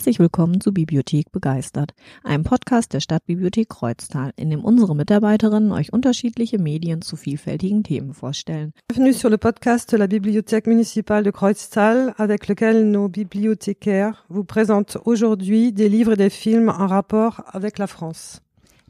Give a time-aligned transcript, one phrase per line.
[0.00, 1.92] Herzlich willkommen zu Bibliothek begeistert,
[2.24, 8.14] einem Podcast der Stadtbibliothek Kreuztal, in dem unsere Mitarbeiterinnen euch unterschiedliche Medien zu vielfältigen Themen
[8.14, 8.72] vorstellen.
[8.88, 14.42] Bienvenue sur le podcast de la Bibliothèque municipale de Kreuztal, avec lequel nos bibliothécaires vous
[14.42, 18.40] présentent aujourd'hui des livres et des films en rapport avec la France.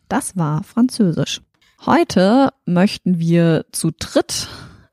[0.09, 1.41] Das war Französisch.
[1.87, 4.47] Heute möchten wir zu dritt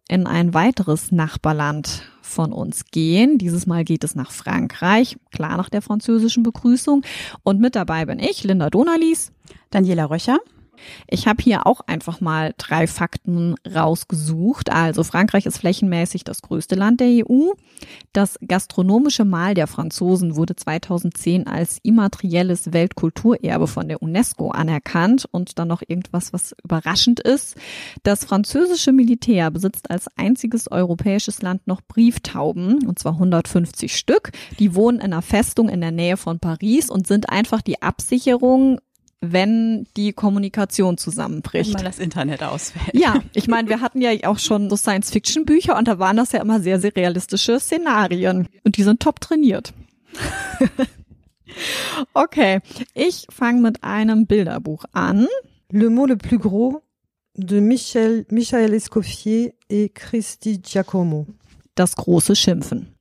[0.09, 3.37] in ein weiteres Nachbarland von uns gehen.
[3.37, 7.03] Dieses Mal geht es nach Frankreich, klar nach der französischen Begrüßung.
[7.43, 9.31] Und mit dabei bin ich, Linda Donalis.
[9.71, 10.37] Daniela Röcher.
[11.07, 14.71] Ich habe hier auch einfach mal drei Fakten rausgesucht.
[14.71, 17.51] Also Frankreich ist flächenmäßig das größte Land der EU.
[18.13, 25.59] Das gastronomische Mahl der Franzosen wurde 2010 als immaterielles Weltkulturerbe von der UNESCO anerkannt und
[25.59, 27.55] dann noch irgendwas, was überraschend ist.
[28.03, 34.31] Das französische Militär besitzt als einziges europäisches Land noch Brieftauben, und zwar 150 Stück.
[34.59, 38.79] Die wohnen in einer Festung in der Nähe von Paris und sind einfach die Absicherung
[39.21, 41.73] wenn die Kommunikation zusammenbricht.
[41.73, 42.93] Wenn mal das Internet ausfällt.
[42.93, 46.41] Ja, ich meine, wir hatten ja auch schon so Science-Fiction-Bücher und da waren das ja
[46.41, 48.47] immer sehr, sehr realistische Szenarien.
[48.63, 49.73] Und die sind top trainiert.
[52.13, 52.59] okay,
[52.93, 55.27] ich fange mit einem Bilderbuch an.
[55.71, 56.81] Le mot le plus gros
[57.33, 61.27] de Michel, Michael Escoffier et Christy Giacomo.
[61.75, 62.96] Das große Schimpfen.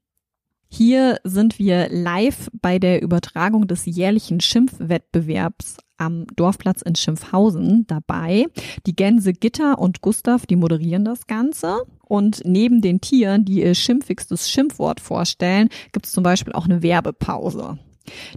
[0.77, 8.45] Hier sind wir live bei der Übertragung des jährlichen Schimpfwettbewerbs am Dorfplatz in Schimpfhausen dabei.
[8.85, 11.79] Die Gänse Gitter und Gustav, die moderieren das Ganze.
[12.07, 16.83] Und neben den Tieren, die ihr schimpfigstes Schimpfwort vorstellen, gibt es zum Beispiel auch eine
[16.83, 17.79] Werbepause.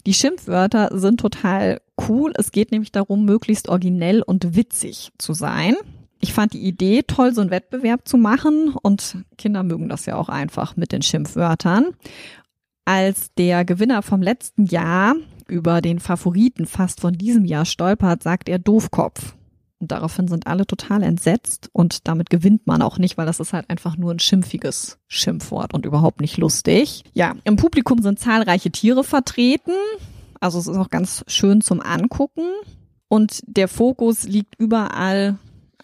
[0.06, 2.32] Die Schimpfwörter sind total cool.
[2.38, 5.76] Es geht nämlich darum, möglichst originell und witzig zu sein.
[6.20, 10.16] Ich fand die Idee toll, so einen Wettbewerb zu machen und Kinder mögen das ja
[10.16, 11.88] auch einfach mit den Schimpfwörtern.
[12.86, 15.16] Als der Gewinner vom letzten Jahr
[15.48, 19.36] über den Favoriten fast von diesem Jahr stolpert, sagt er Doofkopf.
[19.80, 23.54] Und daraufhin sind alle total entsetzt und damit gewinnt man auch nicht, weil das ist
[23.54, 27.06] halt einfach nur ein schimpfiges Schimpfwort und überhaupt nicht lustig.
[27.14, 29.72] Ja, im Publikum sind zahlreiche Tiere vertreten.
[30.42, 32.44] Also es ist auch ganz schön zum Angucken.
[33.08, 35.38] Und der Fokus liegt überall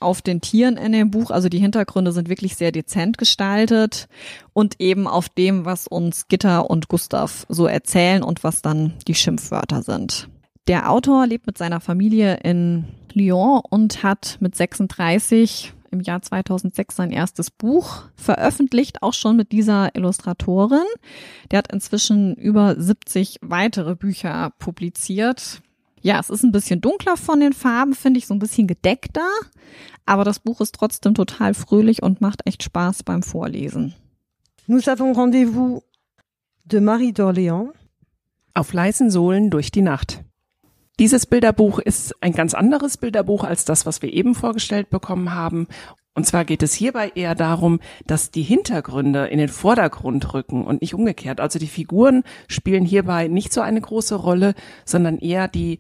[0.06, 1.32] auf den Tieren in dem Buch.
[1.32, 4.08] Also die Hintergründe sind wirklich sehr dezent gestaltet
[4.54, 9.16] und eben auf dem, was uns Gitter und Gustav so erzählen und was dann die
[9.16, 10.30] Schimpfwörter sind.
[10.68, 16.96] Der Autor lebt mit seiner Familie in Lyon und hat mit 36 im Jahr 2006
[16.96, 20.86] sein erstes Buch veröffentlicht, auch schon mit dieser Illustratorin.
[21.52, 25.62] Der hat inzwischen über 70 weitere Bücher publiziert.
[26.06, 29.28] Ja, es ist ein bisschen dunkler von den Farben, finde ich, so ein bisschen gedeckter.
[30.06, 33.96] Aber das Buch ist trotzdem total fröhlich und macht echt Spaß beim Vorlesen.
[34.68, 35.82] Nous avons rendez-vous
[36.64, 37.72] de Marie d'Orléans.
[38.54, 40.24] Auf leisen Sohlen durch die Nacht.
[41.00, 45.68] Dieses Bilderbuch ist ein ganz anderes Bilderbuch als das, was wir eben vorgestellt bekommen haben.
[46.16, 50.82] Und zwar geht es hierbei eher darum, dass die Hintergründe in den Vordergrund rücken und
[50.82, 51.42] nicht umgekehrt.
[51.42, 54.56] Also die Figuren spielen hierbei nicht so eine große Rolle,
[54.86, 55.78] sondern eher die,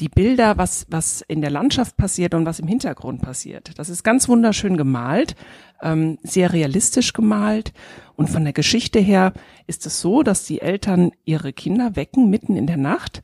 [0.00, 3.78] die Bilder, was, was in der Landschaft passiert und was im Hintergrund passiert.
[3.78, 5.36] Das ist ganz wunderschön gemalt,
[5.82, 7.74] ähm, sehr realistisch gemalt.
[8.16, 9.34] Und von der Geschichte her
[9.66, 13.22] ist es so, dass die Eltern ihre Kinder wecken mitten in der Nacht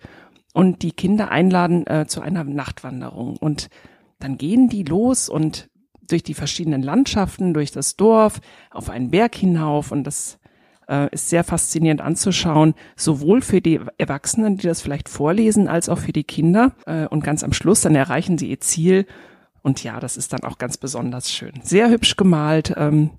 [0.53, 3.38] und die Kinder einladen äh, zu einer Nachtwanderung.
[3.38, 3.71] Und
[4.19, 5.69] dann gehen die los und
[6.12, 8.41] durch die verschiedenen Landschaften, durch das Dorf,
[8.71, 10.38] auf einen Berg hinauf und das
[10.91, 15.98] äh, ist sehr faszinierend anzuschauen, sowohl für die Erwachsenen, die das vielleicht vorlesen, als auch
[15.98, 16.72] für die Kinder.
[16.87, 19.06] Äh, und ganz am Schluss, dann erreichen sie ihr Ziel.
[19.62, 21.53] Und ja, das ist dann auch ganz besonders schön.
[21.62, 23.10] Sehr hübsch gemalt, ähm,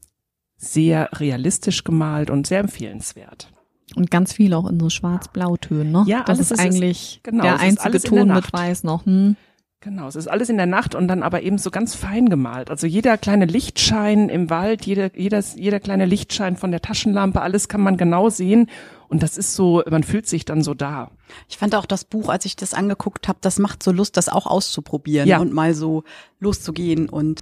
[0.58, 3.52] sehr realistisch gemalt und sehr empfehlenswert.
[3.96, 6.04] Und ganz viel auch in so schwarz-blau-Tönen, ne?
[6.08, 9.06] Ja, das ist, ist eigentlich genau, der einzige Ton mit weiß noch.
[9.06, 9.36] Hm.
[9.84, 12.70] Genau, es ist alles in der Nacht und dann aber eben so ganz fein gemalt.
[12.70, 17.68] Also jeder kleine Lichtschein im Wald, jeder, jeder, jeder kleine Lichtschein von der Taschenlampe, alles
[17.68, 18.70] kann man genau sehen.
[19.08, 21.10] Und das ist so, man fühlt sich dann so da.
[21.50, 24.30] Ich fand auch das Buch, als ich das angeguckt habe, das macht so Lust, das
[24.30, 25.40] auch auszuprobieren ja.
[25.40, 26.04] und mal so
[26.40, 27.10] loszugehen.
[27.10, 27.42] Und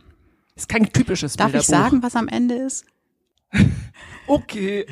[0.55, 1.61] ist kein typisches Darf Bilderbuch.
[1.61, 2.85] ich sagen, was am Ende ist?
[4.27, 4.85] Okay.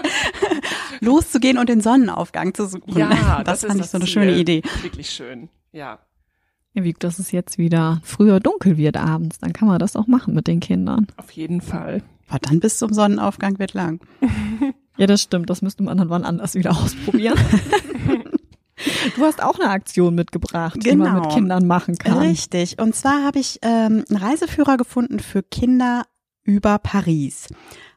[1.00, 2.98] Loszugehen und den Sonnenaufgang zu suchen.
[2.98, 4.36] Ja, das, das fand ist ich so eine schöne.
[4.36, 4.62] Idee.
[4.82, 5.48] Wirklich schön.
[5.70, 6.00] Ja.
[6.74, 10.06] Ja, wie dass es jetzt wieder früher dunkel wird abends, dann kann man das auch
[10.06, 11.06] machen mit den Kindern.
[11.16, 12.02] Auf jeden Fall.
[12.28, 14.00] Aber dann bis zum Sonnenaufgang wird lang.
[14.96, 15.48] Ja, das stimmt.
[15.48, 17.38] Das müsste man dann wann anders wieder ausprobieren.
[19.16, 21.34] Du hast auch eine Aktion mitgebracht, die man mit Genau.
[21.34, 22.16] Kindern machen kann.
[22.18, 22.78] Richtig.
[22.80, 26.04] Und zwar habe ich ähm, einen Reiseführer gefunden für Kinder
[26.44, 27.48] über Paris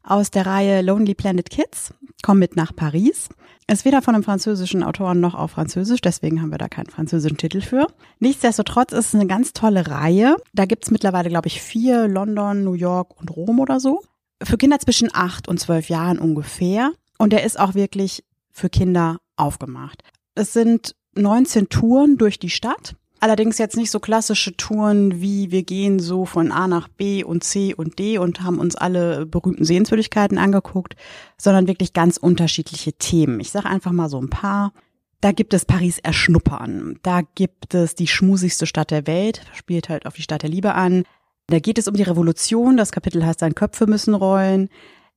[0.03, 1.93] aus der Reihe Lonely Planet Kids.
[2.21, 3.29] Komm mit nach Paris.
[3.67, 7.37] Ist weder von einem französischen Autoren noch auf Französisch, deswegen haben wir da keinen französischen
[7.37, 7.87] Titel für.
[8.19, 10.37] Nichtsdestotrotz ist es eine ganz tolle Reihe.
[10.53, 14.01] Da gibt's mittlerweile, glaube ich, vier, London, New York und Rom oder so.
[14.41, 16.91] Für Kinder zwischen acht und zwölf Jahren ungefähr.
[17.17, 20.03] Und der ist auch wirklich für Kinder aufgemacht.
[20.35, 22.95] Es sind 19 Touren durch die Stadt.
[23.23, 27.41] Allerdings jetzt nicht so klassische Touren wie wir gehen so von A nach B und
[27.45, 30.97] C und D und haben uns alle berühmten Sehenswürdigkeiten angeguckt,
[31.37, 33.39] sondern wirklich ganz unterschiedliche Themen.
[33.39, 34.73] Ich sage einfach mal so ein paar.
[35.21, 36.99] Da gibt es Paris erschnuppern.
[37.01, 40.73] Da gibt es die schmusigste Stadt der Welt, spielt halt auf die Stadt der Liebe
[40.73, 41.05] an.
[41.47, 42.75] Da geht es um die Revolution.
[42.75, 44.67] Das Kapitel heißt dann Köpfe müssen rollen.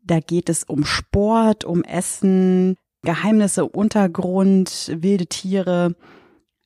[0.05, 5.97] Da geht es um Sport, um Essen, Geheimnisse, Untergrund, wilde Tiere.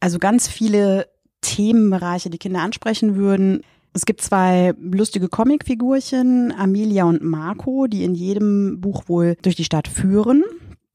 [0.00, 1.06] Also ganz viele
[1.40, 3.62] Themenbereiche die Kinder ansprechen würden.
[3.92, 9.64] Es gibt zwei lustige Comicfigurchen, Amelia und Marco, die in jedem Buch wohl durch die
[9.64, 10.44] Stadt führen.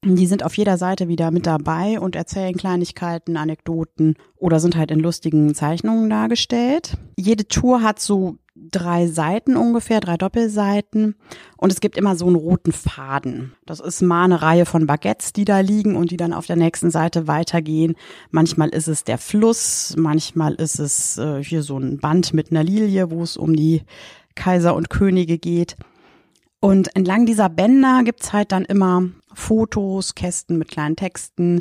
[0.04, 4.90] Die sind auf jeder Seite wieder mit dabei und erzählen Kleinigkeiten, Anekdoten oder sind halt
[4.90, 6.96] in lustigen Zeichnungen dargestellt.
[7.18, 8.36] Jede Tour hat so
[8.70, 11.14] drei Seiten ungefähr, drei Doppelseiten.
[11.56, 13.54] Und es gibt immer so einen roten Faden.
[13.64, 16.56] Das ist mal eine Reihe von Baguettes, die da liegen und die dann auf der
[16.56, 17.94] nächsten Seite weitergehen.
[18.30, 22.64] Manchmal ist es der Fluss, manchmal ist es äh, hier so ein Band mit einer
[22.64, 23.82] Lilie, wo es um die
[24.34, 25.76] Kaiser und Könige geht.
[26.60, 31.60] Und entlang dieser Bänder gibt's halt dann immer Fotos, Kästen mit kleinen Texten,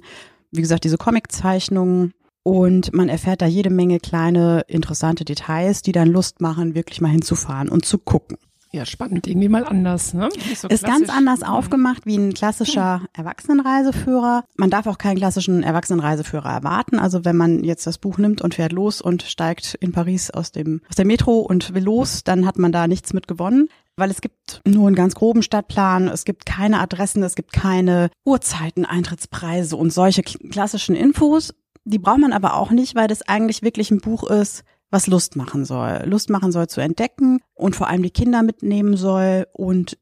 [0.52, 2.14] wie gesagt, diese Comiczeichnungen
[2.48, 7.10] und man erfährt da jede Menge kleine, interessante Details, die dann Lust machen, wirklich mal
[7.10, 8.38] hinzufahren und zu gucken.
[8.72, 10.30] Ja, spannend, irgendwie mal anders, ne?
[10.56, 11.46] So ist ganz anders mhm.
[11.48, 14.44] aufgemacht wie ein klassischer Erwachsenenreiseführer.
[14.58, 17.00] Man darf auch keinen klassischen Erwachsenenreiseführer erwarten.
[17.00, 20.52] Also wenn man jetzt das Buch nimmt und fährt los und steigt in Paris aus
[20.52, 24.12] dem, aus der Metro und will los, dann hat man da nichts mit gewonnen weil
[24.12, 28.84] es gibt nur einen ganz groben Stadtplan, es gibt keine Adressen, es gibt keine Uhrzeiten,
[28.84, 31.54] Eintrittspreise und solche klassischen Infos.
[31.86, 35.36] Die braucht man aber auch nicht, weil das eigentlich wirklich ein Buch ist, was Lust
[35.36, 36.04] machen soll.
[36.06, 39.98] Lust machen soll zu entdecken und vor allem die Kinder mitnehmen soll und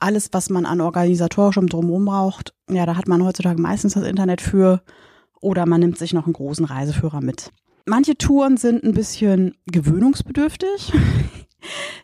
[0.00, 2.54] alles, was man an organisatorischem Drumherum braucht.
[2.70, 4.82] Ja, da hat man heutzutage meistens das Internet für
[5.40, 7.50] oder man nimmt sich noch einen großen Reiseführer mit.
[7.86, 10.92] Manche Touren sind ein bisschen gewöhnungsbedürftig.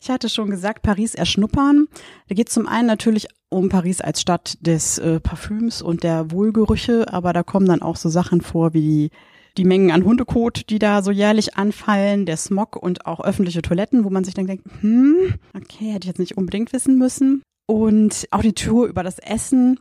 [0.01, 1.89] Ich hatte schon gesagt, Paris erschnuppern.
[2.29, 6.31] Da geht es zum einen natürlich um Paris als Stadt des äh, Parfüms und der
[6.31, 9.11] Wohlgerüche, aber da kommen dann auch so Sachen vor wie die,
[9.57, 14.05] die Mengen an Hundekot, die da so jährlich anfallen, der Smog und auch öffentliche Toiletten,
[14.05, 17.43] wo man sich dann denkt, hm, okay, hätte ich jetzt nicht unbedingt wissen müssen.
[17.67, 19.79] Und auch die Tour über das Essen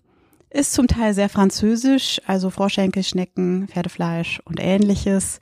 [0.49, 5.39] ist zum Teil sehr französisch, also Froschenkel, Schnecken, Pferdefleisch und ähnliches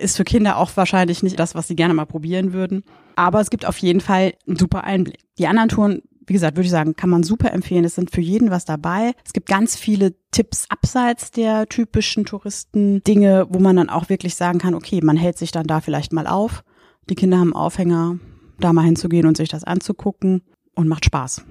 [0.00, 2.82] ist für Kinder auch wahrscheinlich nicht das, was sie gerne mal probieren würden.
[3.16, 5.20] Aber es gibt auf jeden Fall einen super Einblick.
[5.38, 7.84] Die anderen Touren, wie gesagt, würde ich sagen, kann man super empfehlen.
[7.84, 9.12] Es sind für jeden was dabei.
[9.24, 14.58] Es gibt ganz viele Tipps abseits der typischen Touristen-Dinge, wo man dann auch wirklich sagen
[14.58, 16.62] kann, okay, man hält sich dann da vielleicht mal auf.
[17.08, 18.18] Die Kinder haben Aufhänger,
[18.58, 20.42] da mal hinzugehen und sich das anzugucken
[20.74, 21.44] und macht Spaß.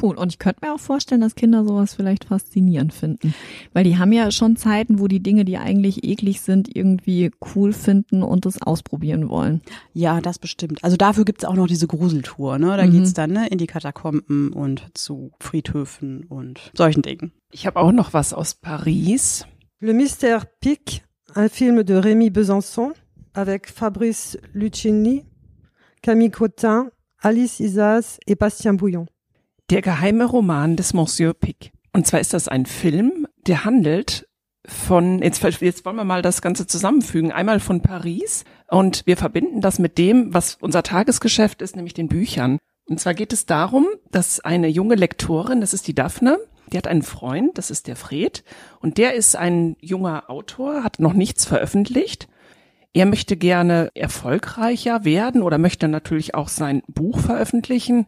[0.00, 0.16] Cool.
[0.16, 3.34] Und ich könnte mir auch vorstellen, dass Kinder sowas vielleicht faszinierend finden.
[3.72, 7.72] Weil die haben ja schon Zeiten, wo die Dinge, die eigentlich eklig sind, irgendwie cool
[7.72, 9.62] finden und es ausprobieren wollen.
[9.92, 10.82] Ja, das bestimmt.
[10.82, 12.76] Also dafür gibt's auch noch diese Gruseltour, ne?
[12.76, 12.92] Da mhm.
[12.92, 17.32] geht's dann ne, in die Katakomben und zu Friedhöfen und solchen Dingen.
[17.50, 19.46] Ich habe auch noch was aus Paris.
[19.80, 21.02] Le Mystère Pic,
[21.34, 22.92] un film de Rémi Besançon
[23.34, 25.24] avec Fabrice Lucchini,
[26.02, 29.06] Camille Cotin, Alice Isas et Bastien Bouillon.
[29.70, 31.72] Der geheime Roman des Monsieur Pic.
[31.92, 34.28] Und zwar ist das ein Film, der handelt
[34.66, 39.60] von, jetzt, jetzt wollen wir mal das Ganze zusammenfügen, einmal von Paris und wir verbinden
[39.60, 42.58] das mit dem, was unser Tagesgeschäft ist, nämlich den Büchern.
[42.88, 46.38] Und zwar geht es darum, dass eine junge Lektorin, das ist die Daphne,
[46.72, 48.44] die hat einen Freund, das ist der Fred,
[48.80, 52.28] und der ist ein junger Autor, hat noch nichts veröffentlicht.
[52.94, 58.06] Er möchte gerne erfolgreicher werden oder möchte natürlich auch sein Buch veröffentlichen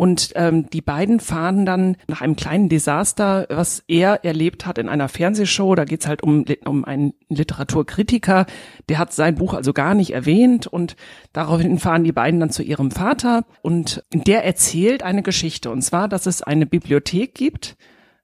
[0.00, 4.88] und ähm, die beiden fahren dann nach einem kleinen Desaster, was er erlebt hat in
[4.88, 5.74] einer Fernsehshow.
[5.74, 8.46] Da geht's halt um, um einen Literaturkritiker,
[8.88, 10.66] der hat sein Buch also gar nicht erwähnt.
[10.66, 10.96] Und
[11.34, 15.70] daraufhin fahren die beiden dann zu ihrem Vater und der erzählt eine Geschichte.
[15.70, 17.76] Und zwar, dass es eine Bibliothek gibt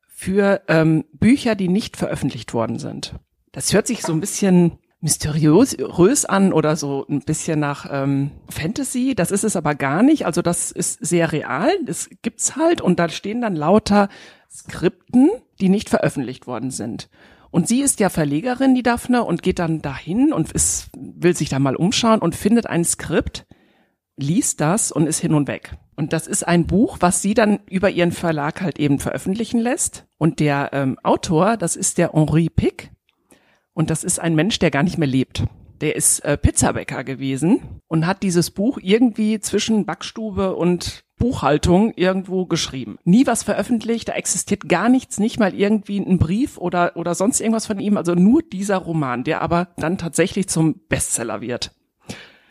[0.06, 3.16] für ähm, Bücher, die nicht veröffentlicht worden sind.
[3.52, 9.15] Das hört sich so ein bisschen mysteriös an oder so ein bisschen nach ähm, Fantasy.
[9.15, 10.26] Das ist es aber gar nicht.
[10.26, 11.71] Also das ist sehr real.
[11.85, 14.09] Das gibt's halt und da stehen dann lauter
[14.50, 17.09] Skripten, die nicht veröffentlicht worden sind.
[17.50, 21.49] Und sie ist ja Verlegerin, die Daphne, und geht dann dahin und ist, will sich
[21.49, 23.47] da mal umschauen und findet ein Skript,
[24.17, 25.73] liest das und ist hin und weg.
[25.95, 30.07] Und das ist ein Buch, was sie dann über ihren Verlag halt eben veröffentlichen lässt.
[30.19, 32.91] Und der ähm, Autor, das ist der Henri Pick.
[33.76, 35.45] Und das ist ein Mensch, der gar nicht mehr lebt.
[35.83, 42.47] Der ist äh, Pizzabäcker gewesen und hat dieses Buch irgendwie zwischen Backstube und Buchhaltung irgendwo
[42.47, 42.97] geschrieben.
[43.04, 47.38] Nie was veröffentlicht, da existiert gar nichts, nicht mal irgendwie ein Brief oder, oder sonst
[47.38, 51.73] irgendwas von ihm, also nur dieser Roman, der aber dann tatsächlich zum Bestseller wird.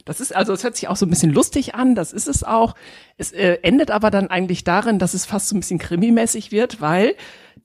[0.05, 2.43] Das ist also, es hört sich auch so ein bisschen lustig an, das ist es
[2.43, 2.75] auch.
[3.17, 6.81] Es äh, endet aber dann eigentlich darin, dass es fast so ein bisschen krimimäßig wird,
[6.81, 7.15] weil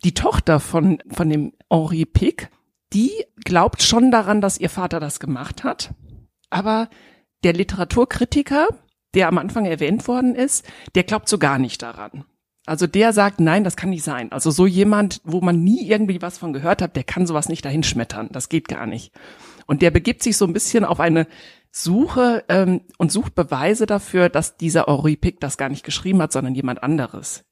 [0.02, 2.48] die Tochter von, von dem Henri Pic,
[2.92, 3.12] die
[3.44, 5.94] glaubt schon daran, dass ihr Vater das gemacht hat.
[6.50, 6.88] Aber
[7.44, 8.68] der Literaturkritiker,
[9.14, 12.24] der am Anfang erwähnt worden ist, der glaubt so gar nicht daran.
[12.66, 14.30] Also der sagt, nein, das kann nicht sein.
[14.32, 17.64] Also so jemand, wo man nie irgendwie was von gehört hat, der kann sowas nicht
[17.64, 18.28] dahinschmettern.
[18.32, 19.12] Das geht gar nicht.
[19.66, 21.26] Und der begibt sich so ein bisschen auf eine
[21.72, 26.32] Suche ähm, und sucht Beweise dafür, dass dieser Henri Pic das gar nicht geschrieben hat,
[26.32, 27.44] sondern jemand anderes.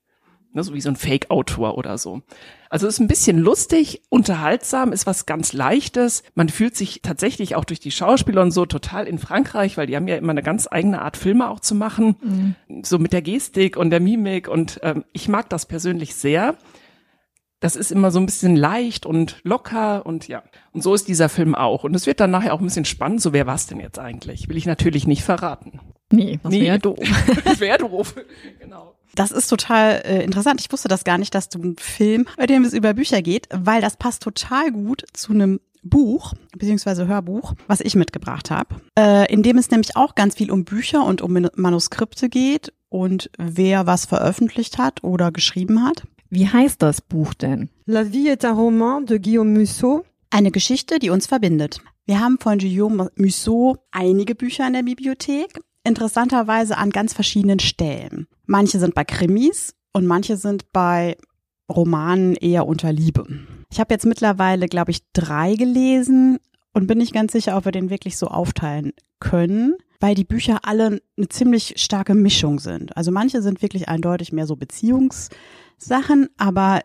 [0.53, 2.23] Ne, so wie so ein Fake-Autor oder so.
[2.71, 6.23] Also ist ein bisschen lustig, unterhaltsam, ist was ganz Leichtes.
[6.35, 9.95] Man fühlt sich tatsächlich auch durch die Schauspieler und so total in Frankreich, weil die
[9.95, 12.17] haben ja immer eine ganz eigene Art Filme auch zu machen.
[12.69, 12.83] Mhm.
[12.83, 16.57] So mit der Gestik und der Mimik und ähm, ich mag das persönlich sehr.
[17.61, 20.45] Das ist immer so ein bisschen leicht und locker und ja.
[20.73, 21.85] Und so ist dieser Film auch.
[21.85, 23.21] Und es wird dann nachher auch ein bisschen spannend.
[23.21, 24.49] So, wer war's denn jetzt eigentlich?
[24.49, 25.81] Will ich natürlich nicht verraten.
[26.11, 26.99] Nee, das wäre nee, doof.
[27.45, 28.15] das wäre doof.
[28.61, 28.98] genau.
[29.15, 30.61] Das ist total äh, interessant.
[30.61, 33.49] Ich wusste das gar nicht, dass du einen Film, bei dem es über Bücher geht,
[33.53, 39.33] weil das passt total gut zu einem Buch beziehungsweise Hörbuch, was ich mitgebracht habe, äh,
[39.33, 43.87] in dem es nämlich auch ganz viel um Bücher und um Manuskripte geht und wer
[43.87, 46.03] was veröffentlicht hat oder geschrieben hat.
[46.31, 47.71] Wie heißt das Buch denn?
[47.87, 50.05] La vie est un roman de Guillaume Musso.
[50.31, 51.81] Eine Geschichte, die uns verbindet.
[52.05, 58.27] Wir haben von Guillaume Musso einige Bücher in der Bibliothek interessanterweise an ganz verschiedenen Stellen.
[58.51, 61.19] Manche sind bei Krimis und manche sind bei
[61.71, 63.27] Romanen eher unter Liebe.
[63.71, 66.39] Ich habe jetzt mittlerweile, glaube ich, drei gelesen
[66.73, 70.61] und bin nicht ganz sicher, ob wir den wirklich so aufteilen können, weil die Bücher
[70.63, 72.97] alle eine ziemlich starke Mischung sind.
[72.97, 76.81] Also manche sind wirklich eindeutig mehr so Beziehungssachen, aber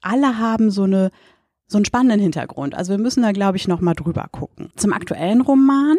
[0.00, 1.10] alle haben so eine
[1.66, 2.76] so einen spannenden Hintergrund.
[2.76, 4.72] Also wir müssen da, glaube ich, noch mal drüber gucken.
[4.76, 5.96] Zum aktuellen Roman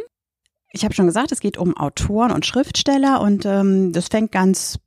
[0.73, 4.79] ich habe schon gesagt, es geht um Autoren und Schriftsteller und ähm, das fängt ganz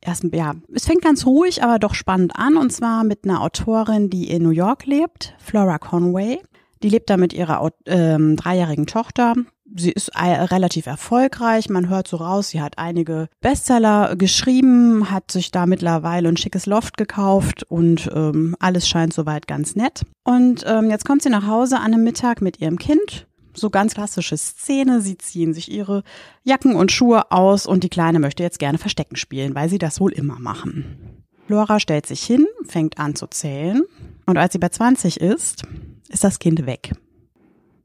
[0.00, 4.08] erst ja, es fängt ganz ruhig, aber doch spannend an und zwar mit einer Autorin,
[4.08, 6.40] die in New York lebt, Flora Conway.
[6.82, 9.34] Die lebt da mit ihrer ähm, dreijährigen Tochter.
[9.74, 11.68] Sie ist äh, relativ erfolgreich.
[11.68, 16.66] Man hört so raus, sie hat einige Bestseller geschrieben, hat sich da mittlerweile ein schickes
[16.66, 20.02] Loft gekauft und ähm, alles scheint soweit ganz nett.
[20.22, 23.25] Und ähm, jetzt kommt sie nach Hause an einem Mittag mit ihrem Kind
[23.56, 25.00] so ganz klassische Szene.
[25.00, 26.02] Sie ziehen sich ihre
[26.44, 30.00] Jacken und Schuhe aus und die Kleine möchte jetzt gerne Verstecken spielen, weil sie das
[30.00, 31.24] wohl immer machen.
[31.48, 33.82] Laura stellt sich hin, fängt an zu zählen
[34.26, 35.62] und als sie bei 20 ist,
[36.08, 36.92] ist das Kind weg.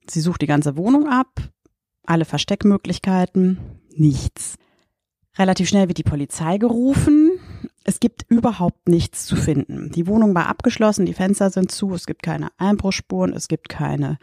[0.09, 1.41] Sie sucht die ganze Wohnung ab,
[2.05, 3.59] alle Versteckmöglichkeiten,
[3.95, 4.55] nichts.
[5.37, 7.31] Relativ schnell wird die Polizei gerufen.
[7.83, 9.91] Es gibt überhaupt nichts zu finden.
[9.91, 14.17] Die Wohnung war abgeschlossen, die Fenster sind zu, es gibt keine Einbruchspuren, es gibt keine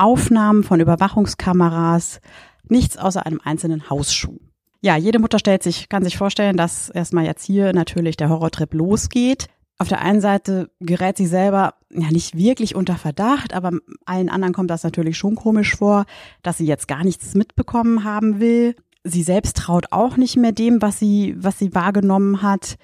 [0.00, 2.20] Aufnahmen von Überwachungskameras,
[2.68, 4.38] nichts außer einem einzelnen Hausschuh.
[4.80, 8.72] Ja, jede Mutter stellt sich, kann sich vorstellen, dass erstmal jetzt hier natürlich der Horrortrip
[8.72, 9.48] losgeht.
[9.78, 13.72] Auf der einen Seite gerät sie selber ja nicht wirklich unter Verdacht, aber
[14.06, 16.06] allen anderen kommt das natürlich schon komisch vor,
[16.42, 18.76] dass sie jetzt gar nichts mitbekommen haben will.
[19.04, 22.76] Sie selbst traut auch nicht mehr dem, was sie, was sie wahrgenommen hat.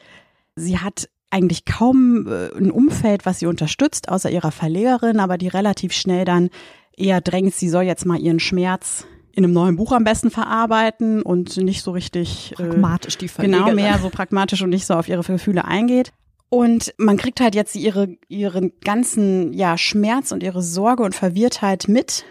[0.54, 5.49] Sie hat eigentlich kaum äh, ein Umfeld, was sie unterstützt, außer ihrer Verlegerin, aber die
[5.49, 6.50] relativ schnell dann
[6.97, 11.23] eher drängt, sie soll jetzt mal ihren Schmerz in einem neuen Buch am besten verarbeiten
[11.23, 13.65] und nicht so richtig äh, pragmatisch die Verlegerin.
[13.65, 16.11] Genau, mehr so pragmatisch und nicht so auf ihre Gefühle eingeht.
[16.49, 21.87] Und man kriegt halt jetzt ihre, ihren ganzen, ja, Schmerz und ihre Sorge und Verwirrtheit
[21.88, 22.25] mit.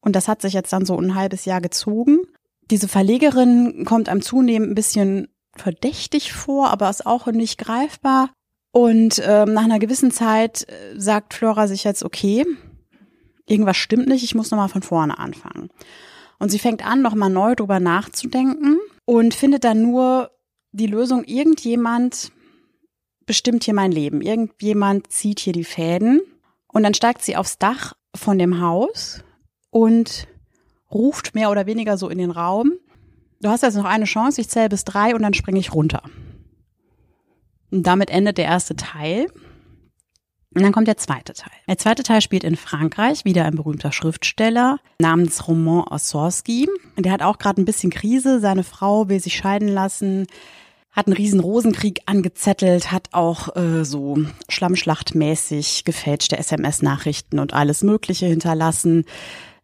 [0.00, 2.18] Und das hat sich jetzt dann so ein halbes Jahr gezogen.
[2.70, 8.30] Diese Verlegerin kommt einem zunehmend ein bisschen verdächtig vor, aber ist auch nicht greifbar.
[8.70, 12.44] Und ähm, nach einer gewissen Zeit äh, sagt Flora sich jetzt, okay,
[13.46, 15.70] irgendwas stimmt nicht, ich muss nochmal von vorne anfangen.
[16.38, 20.30] Und sie fängt an, nochmal neu drüber nachzudenken und findet dann nur
[20.72, 22.32] die Lösung, irgendjemand
[23.26, 26.20] bestimmt hier mein Leben, irgendjemand zieht hier die Fäden.
[26.66, 29.22] Und dann steigt sie aufs Dach von dem Haus
[29.70, 30.26] und
[30.90, 32.72] ruft mehr oder weniger so in den Raum.
[33.40, 36.02] Du hast jetzt noch eine Chance, ich zähle bis drei und dann springe ich runter.
[37.70, 39.26] Und damit endet der erste Teil.
[40.54, 41.52] Und dann kommt der zweite Teil.
[41.68, 46.68] Der zweite Teil spielt in Frankreich, wieder ein berühmter Schriftsteller namens Roman Ossorski.
[46.96, 48.38] Der hat auch gerade ein bisschen Krise.
[48.38, 50.26] Seine Frau will sich scheiden lassen,
[50.92, 54.18] hat einen riesen Rosenkrieg angezettelt, hat auch äh, so
[54.48, 59.04] schlammschlachtmäßig gefälschte SMS-Nachrichten und alles Mögliche hinterlassen,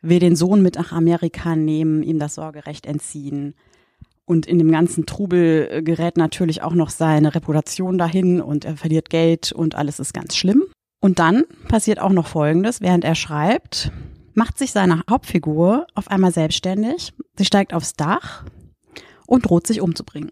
[0.03, 3.55] will den Sohn mit nach Amerika nehmen, ihm das Sorgerecht entziehen.
[4.25, 8.77] Und in dem ganzen Trubel äh, gerät natürlich auch noch seine Reputation dahin und er
[8.77, 10.65] verliert Geld und alles ist ganz schlimm.
[11.01, 13.91] Und dann passiert auch noch Folgendes, während er schreibt,
[14.35, 18.45] macht sich seine Hauptfigur auf einmal selbstständig, sie steigt aufs Dach
[19.27, 20.31] und droht sich umzubringen.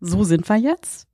[0.00, 1.06] So sind wir jetzt.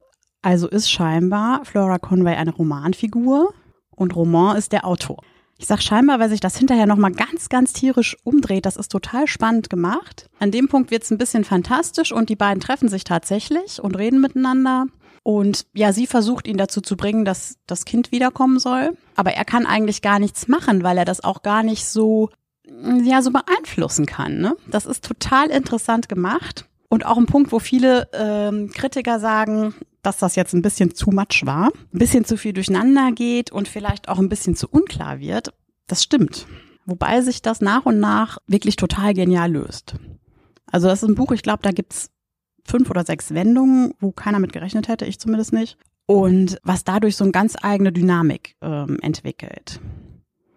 [0.43, 3.53] Also ist scheinbar Flora Conway eine Romanfigur
[3.91, 5.23] und Roman ist der Autor.
[5.59, 8.67] Ich sag scheinbar, weil sich das hinterher nochmal ganz, ganz tierisch umdreht.
[8.67, 10.29] Das ist total spannend gemacht.
[10.39, 14.21] An dem Punkt wird's ein bisschen fantastisch und die beiden treffen sich tatsächlich und reden
[14.21, 14.87] miteinander.
[15.27, 18.97] Und ja, sie versucht ihn dazu zu bringen, dass das Kind wiederkommen soll.
[19.17, 22.31] Aber er kann eigentlich gar nichts machen, weil er das auch gar nicht so,
[23.03, 24.39] ja, so beeinflussen kann.
[24.39, 24.57] Ne?
[24.71, 26.67] Das ist total interessant gemacht.
[26.89, 31.11] Und auch ein Punkt, wo viele ähm, Kritiker sagen, dass das jetzt ein bisschen zu
[31.11, 35.19] much war, ein bisschen zu viel durcheinander geht und vielleicht auch ein bisschen zu unklar
[35.19, 35.53] wird.
[35.89, 36.47] Das stimmt.
[36.85, 39.97] Wobei sich das nach und nach wirklich total genial löst.
[40.71, 42.11] Also das ist ein Buch, ich glaube, da gibt's
[42.67, 45.79] fünf oder sechs Wendungen, wo keiner mit gerechnet hätte, ich zumindest nicht.
[46.07, 49.81] Und was dadurch so eine ganz eigene Dynamik ähm, entwickelt.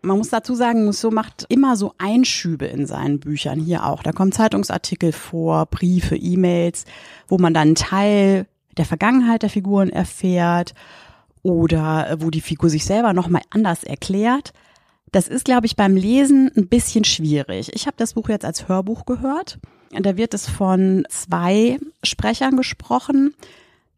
[0.01, 4.01] Man muss dazu sagen, Musso macht immer so Einschübe in seinen Büchern, hier auch.
[4.01, 6.86] Da kommen Zeitungsartikel vor, Briefe, E-Mails,
[7.28, 8.48] wo man dann einen Teil
[8.78, 10.74] der Vergangenheit der Figuren erfährt
[11.42, 14.54] oder wo die Figur sich selber nochmal anders erklärt.
[15.12, 17.72] Das ist, glaube ich, beim Lesen ein bisschen schwierig.
[17.74, 19.60] Ich habe das Buch jetzt als Hörbuch gehört.
[19.91, 23.34] Da wird es von zwei Sprechern gesprochen,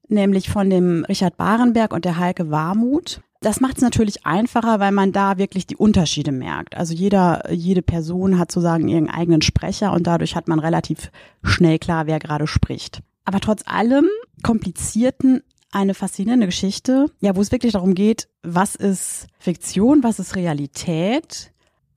[0.08, 3.22] nämlich von dem Richard Barenberg und der Heike Warmuth.
[3.42, 6.78] Das macht es natürlich einfacher, weil man da wirklich die Unterschiede merkt.
[6.78, 11.80] Also jeder, jede Person hat sozusagen ihren eigenen Sprecher und dadurch hat man relativ schnell
[11.80, 13.02] klar, wer gerade spricht.
[13.26, 14.08] Aber trotz allem
[14.44, 20.36] komplizierten eine faszinierende Geschichte, ja, wo es wirklich darum geht, was ist Fiktion, was ist
[20.36, 21.52] Realität.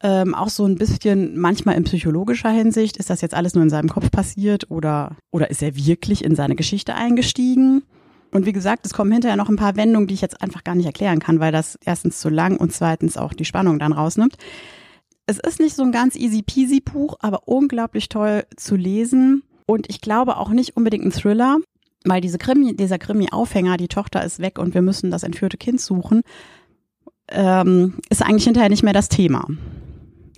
[0.04, 3.70] Ähm, auch so ein bisschen manchmal in psychologischer Hinsicht, ist das jetzt alles nur in
[3.70, 7.82] seinem Kopf passiert oder, oder ist er wirklich in seine Geschichte eingestiegen?
[8.30, 10.74] Und wie gesagt, es kommen hinterher noch ein paar Wendungen, die ich jetzt einfach gar
[10.74, 14.36] nicht erklären kann, weil das erstens zu lang und zweitens auch die Spannung dann rausnimmt.
[15.24, 19.42] Es ist nicht so ein ganz easy peasy Buch, aber unglaublich toll zu lesen.
[19.66, 21.56] Und ich glaube auch nicht unbedingt ein Thriller,
[22.04, 25.80] weil diese Krimi, dieser Krimi-Aufhänger, die Tochter ist weg und wir müssen das entführte Kind
[25.80, 26.20] suchen,
[27.28, 29.46] ähm, ist eigentlich hinterher nicht mehr das Thema.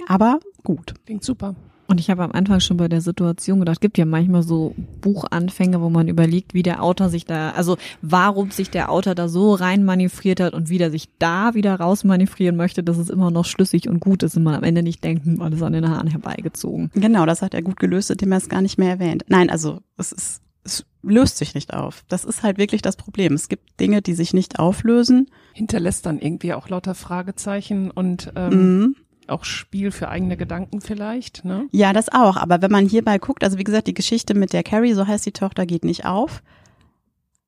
[0.07, 0.95] Aber gut.
[1.05, 1.55] Klingt super.
[1.89, 5.81] Und ich habe am Anfang schon bei der Situation gedacht, gibt ja manchmal so Buchanfänge,
[5.81, 9.55] wo man überlegt, wie der Autor sich da, also warum sich der Autor da so
[9.55, 13.31] rein manövriert hat und wie der sich da wieder raus manövrieren möchte, dass es immer
[13.31, 15.89] noch schlüssig und gut ist und man am Ende nicht denkt, hm, alles an den
[15.89, 16.91] Haaren herbeigezogen.
[16.95, 19.25] Genau, das hat er gut gelöst, indem er es gar nicht mehr erwähnt.
[19.29, 22.05] Nein, also es ist, es löst sich nicht auf.
[22.09, 23.35] Das ist halt wirklich das Problem.
[23.35, 25.31] Es gibt Dinge, die sich nicht auflösen.
[25.53, 28.97] Hinterlässt dann irgendwie auch lauter Fragezeichen und ähm, mhm
[29.29, 31.69] auch Spiel für eigene Gedanken vielleicht, ne?
[31.73, 32.37] Ja, das auch.
[32.37, 35.27] Aber wenn man hierbei guckt, also wie gesagt, die Geschichte mit der Carrie, so heißt
[35.27, 36.43] die Tochter, geht nicht auf.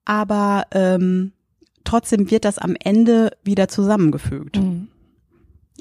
[0.04, 1.32] Aber ähm,
[1.84, 4.56] trotzdem wird das am Ende wieder zusammengefügt.
[4.56, 4.88] Mhm.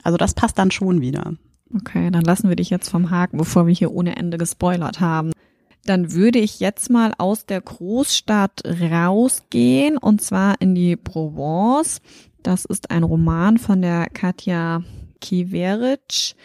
[0.03, 1.33] Also das passt dann schon wieder.
[1.75, 5.31] Okay, dann lassen wir dich jetzt vom Haken, bevor wir hier ohne Ende gespoilert haben.
[5.85, 12.01] Dann würde ich jetzt mal aus der Großstadt rausgehen und zwar in die Provence.
[12.43, 14.83] Das ist ein Roman von der Katja
[15.19, 16.35] Kiveric.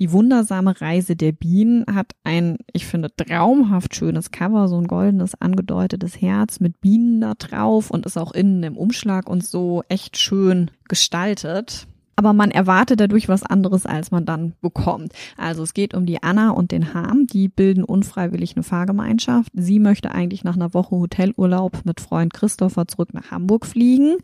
[0.00, 5.40] Die wundersame Reise der Bienen hat ein, ich finde, traumhaft schönes Cover, so ein goldenes
[5.40, 10.16] angedeutetes Herz mit Bienen da drauf und ist auch innen im Umschlag und so echt
[10.16, 11.86] schön gestaltet.
[12.16, 15.12] Aber man erwartet dadurch was anderes, als man dann bekommt.
[15.36, 17.26] Also es geht um die Anna und den Harm.
[17.26, 19.50] Die bilden unfreiwillig eine Fahrgemeinschaft.
[19.54, 24.18] Sie möchte eigentlich nach einer Woche Hotelurlaub mit Freund Christopher zurück nach Hamburg fliegen.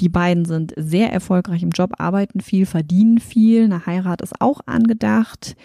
[0.00, 3.64] Die beiden sind sehr erfolgreich im Job, arbeiten viel, verdienen viel.
[3.64, 5.56] Eine Heirat ist auch angedacht.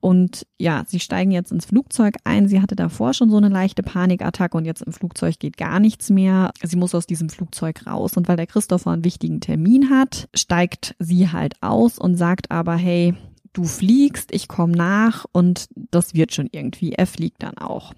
[0.00, 2.48] Und ja, sie steigen jetzt ins Flugzeug ein.
[2.48, 6.10] Sie hatte davor schon so eine leichte Panikattacke und jetzt im Flugzeug geht gar nichts
[6.10, 6.52] mehr.
[6.62, 8.16] Sie muss aus diesem Flugzeug raus.
[8.16, 12.76] Und weil der Christopher einen wichtigen Termin hat, steigt sie halt aus und sagt aber,
[12.76, 13.14] hey,
[13.52, 16.92] du fliegst, ich komme nach und das wird schon irgendwie.
[16.92, 17.94] Er fliegt dann auch.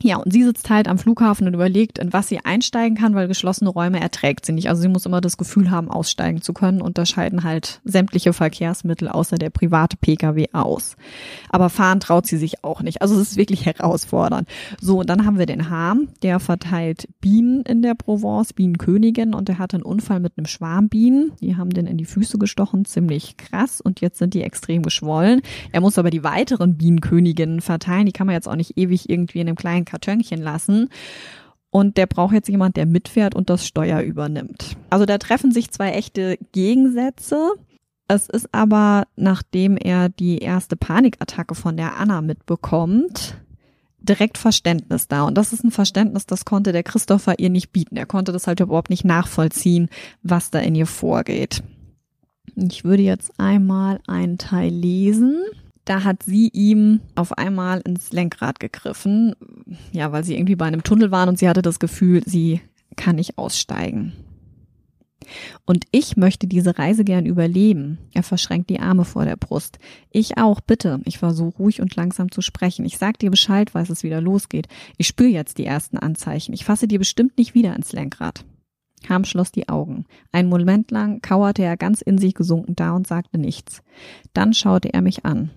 [0.00, 3.28] Ja, und sie sitzt halt am Flughafen und überlegt, in was sie einsteigen kann, weil
[3.28, 4.68] geschlossene Räume erträgt sie nicht.
[4.68, 8.32] Also sie muss immer das Gefühl haben, aussteigen zu können und da scheiden halt sämtliche
[8.32, 10.96] Verkehrsmittel außer der private Pkw aus.
[11.50, 13.02] Aber fahren traut sie sich auch nicht.
[13.02, 14.48] Also es ist wirklich herausfordernd.
[14.80, 19.48] So, und dann haben wir den Harm, der verteilt Bienen in der Provence, Bienenkönigin und
[19.48, 21.32] der hatte einen Unfall mit einem Schwarm Bienen.
[21.40, 25.42] Die haben den in die Füße gestochen, ziemlich krass und jetzt sind die extrem geschwollen.
[25.70, 28.06] Er muss aber die weiteren Bienenköniginnen verteilen.
[28.06, 30.88] Die kann man jetzt auch nicht ewig irgendwie in einem kleinen Kartönchen lassen.
[31.70, 34.76] Und der braucht jetzt jemand, der mitfährt und das Steuer übernimmt.
[34.90, 37.52] Also da treffen sich zwei echte Gegensätze.
[38.08, 43.36] Es ist aber, nachdem er die erste Panikattacke von der Anna mitbekommt,
[44.02, 45.22] direkt Verständnis da.
[45.22, 47.96] Und das ist ein Verständnis, das konnte der Christopher ihr nicht bieten.
[47.96, 49.88] Er konnte das halt überhaupt nicht nachvollziehen,
[50.22, 51.62] was da in ihr vorgeht.
[52.54, 55.42] Ich würde jetzt einmal einen Teil lesen.
[55.84, 59.34] Da hat sie ihm auf einmal ins Lenkrad gegriffen.
[59.92, 62.60] Ja, weil sie irgendwie bei einem Tunnel waren und sie hatte das Gefühl, sie
[62.96, 64.12] kann nicht aussteigen.
[65.64, 67.98] Und ich möchte diese Reise gern überleben.
[68.12, 69.78] Er verschränkt die Arme vor der Brust.
[70.10, 71.00] Ich auch, bitte.
[71.04, 72.84] Ich versuche ruhig und langsam zu sprechen.
[72.84, 74.68] Ich sag dir Bescheid, weil es wieder losgeht.
[74.98, 76.52] Ich spüre jetzt die ersten Anzeichen.
[76.52, 78.44] Ich fasse dir bestimmt nicht wieder ins Lenkrad.
[79.08, 80.04] Ham schloss die Augen.
[80.30, 83.82] Ein Moment lang kauerte er ganz in sich gesunken da und sagte nichts.
[84.32, 85.50] Dann schaute er mich an.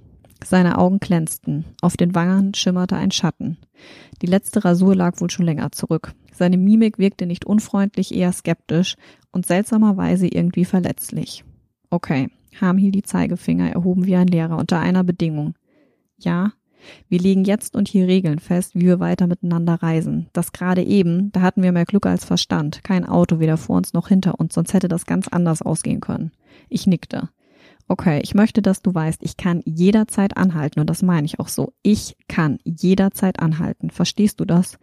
[0.46, 1.66] Seine Augen glänzten.
[1.82, 3.58] Auf den Wangen schimmerte ein Schatten.
[4.22, 6.14] Die letzte Rasur lag wohl schon länger zurück.
[6.34, 8.96] Seine Mimik wirkte nicht unfreundlich, eher skeptisch
[9.32, 11.44] und seltsamerweise irgendwie verletzlich.
[11.90, 12.30] Okay,
[12.62, 15.56] Ham hielt die Zeigefinger erhoben wie ein Lehrer unter einer Bedingung.
[16.18, 16.54] Ja,
[17.10, 20.28] wir legen jetzt und hier Regeln fest, wie wir weiter miteinander reisen.
[20.34, 22.84] Das gerade eben, da hatten wir mehr Glück als Verstand.
[22.84, 26.32] Kein Auto weder vor uns noch hinter uns, sonst hätte das ganz anders ausgehen können.
[26.70, 27.30] Ich nickte.
[27.88, 31.48] Okay, ich möchte, dass du weißt, ich kann jederzeit anhalten und das meine ich auch
[31.48, 31.74] so.
[31.84, 33.92] Ich kann jederzeit anhalten.
[33.92, 34.80] Verstehst du das?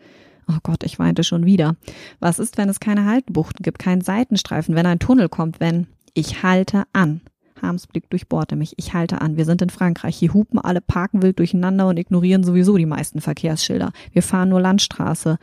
[0.49, 1.77] Oh Gott, ich weinte schon wieder.
[2.21, 6.43] Was ist, wenn es keine Haltbuchten gibt, keinen Seitenstreifen, wenn ein Tunnel kommt, wenn ich
[6.43, 7.23] halte an?
[7.63, 8.75] Harms Blick durchbohrte mich.
[8.77, 9.37] Ich halte an.
[9.37, 10.17] Wir sind in Frankreich.
[10.17, 13.93] Hier hupen alle, parken wild durcheinander und ignorieren sowieso die meisten Verkehrsschilder.
[14.13, 15.39] Wir fahren nur Landstraße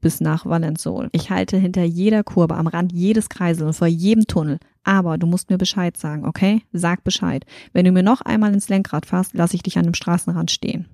[0.00, 1.08] bis nach Valensol.
[1.12, 4.58] Ich halte hinter jeder Kurve, am Rand jedes Kreisels und vor jedem Tunnel.
[4.84, 6.62] Aber du musst mir Bescheid sagen, okay?
[6.72, 7.44] Sag Bescheid.
[7.72, 10.86] Wenn du mir noch einmal ins Lenkrad fährst, lasse ich dich an dem Straßenrand stehen.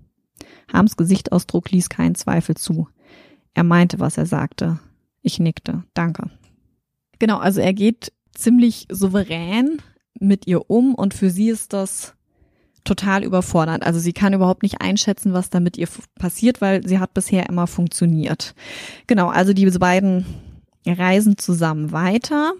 [0.72, 2.88] Harms Gesichtsausdruck ließ keinen Zweifel zu.
[3.52, 4.78] Er meinte, was er sagte.
[5.22, 5.84] Ich nickte.
[5.92, 6.30] Danke.
[7.18, 9.82] Genau, also er geht ziemlich souverän
[10.18, 12.14] mit ihr um und für sie ist das
[12.84, 13.82] total überfordert.
[13.82, 17.48] Also sie kann überhaupt nicht einschätzen, was da mit ihr passiert, weil sie hat bisher
[17.48, 18.54] immer funktioniert.
[19.06, 20.24] Genau, also diese beiden
[20.86, 22.52] reisen zusammen weiter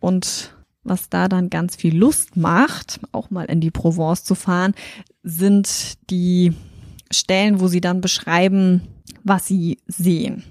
[0.00, 4.74] und was da dann ganz viel Lust macht, auch mal in die Provence zu fahren,
[5.22, 6.54] sind die
[7.10, 8.82] Stellen, wo sie dann beschreiben,
[9.22, 10.44] was sie sehen.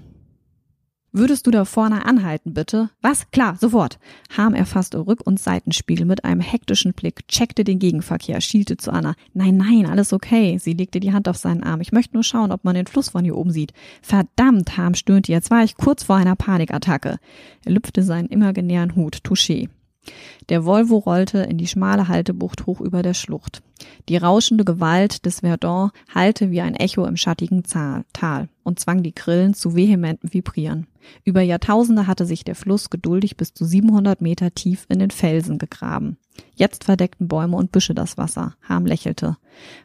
[1.18, 2.90] Würdest du da vorne anhalten, bitte?
[3.02, 3.28] Was?
[3.32, 3.98] Klar, sofort.
[4.36, 9.16] Harm erfasste Rück- und Seitenspiegel mit einem hektischen Blick, checkte den Gegenverkehr, schielte zu Anna.
[9.34, 10.58] Nein, nein, alles okay.
[10.58, 11.80] Sie legte die Hand auf seinen Arm.
[11.80, 13.72] Ich möchte nur schauen, ob man den Fluss von hier oben sieht.
[14.00, 15.32] Verdammt, Harm stöhnte.
[15.32, 17.18] Jetzt war ich kurz vor einer Panikattacke.
[17.64, 19.16] Er lüpfte seinen imaginären Hut.
[19.24, 19.68] Touché.
[20.50, 23.60] Der Volvo rollte in die schmale Haltebucht hoch über der Schlucht.
[24.08, 29.14] Die rauschende Gewalt des Verdun hallte wie ein Echo im schattigen Tal und zwang die
[29.14, 30.86] Grillen zu vehementem Vibrieren.
[31.24, 35.58] Über Jahrtausende hatte sich der Fluss geduldig bis zu 700 Meter tief in den Felsen
[35.58, 36.18] gegraben.
[36.54, 38.54] Jetzt verdeckten Bäume und Büsche das Wasser.
[38.62, 39.36] Harm lächelte.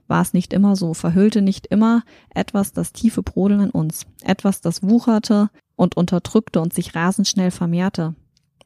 [0.07, 2.03] War es nicht immer so, verhüllte nicht immer
[2.35, 7.51] etwas das tiefe Brodeln in uns, etwas, das wucherte und unterdrückte und sich rasend schnell
[7.51, 8.15] vermehrte.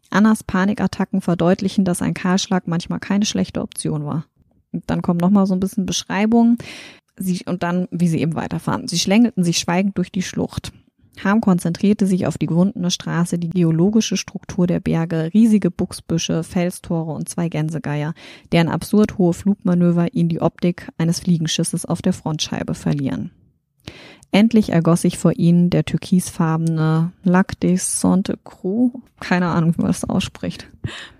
[0.10, 4.26] Annas Panikattacken verdeutlichen, dass ein Kahlschlag manchmal keine schlechte Option war.
[4.72, 6.58] Und dann kommt nochmal so ein bisschen Beschreibung.
[7.18, 8.88] Sie, und dann, wie sie eben weiterfahren.
[8.88, 10.72] Sie schlängelten sich schweigend durch die Schlucht.
[11.24, 17.12] Harm konzentrierte sich auf die gewundene Straße, die geologische Struktur der Berge, riesige Buchsbüsche, Felstore
[17.12, 18.14] und zwei Gänsegeier,
[18.52, 23.32] deren absurd hohe Flugmanöver ihn die Optik eines Fliegenschisses auf der Frontscheibe verlieren.
[24.32, 28.92] Endlich ergoss sich vor ihnen der türkisfarbene Lac des Sainte-Croix.
[29.20, 30.68] Keine Ahnung, wie man das ausspricht.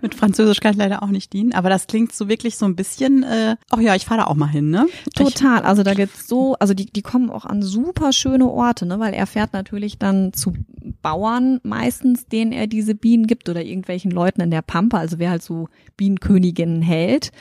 [0.02, 2.76] Mit Französisch kann ich leider auch nicht dienen, aber das klingt so wirklich so ein
[2.76, 4.86] bisschen, äh, ach ja, ich fahre da auch mal hin, ne?
[5.14, 8.98] Total, also da gibt's so, also die, die kommen auch an super schöne Orte, ne,
[9.00, 10.54] weil er fährt natürlich dann zu
[11.02, 15.30] Bauern meistens, denen er diese Bienen gibt oder irgendwelchen Leuten in der Pampa, also wer
[15.30, 17.32] halt so Bienenköniginnen hält.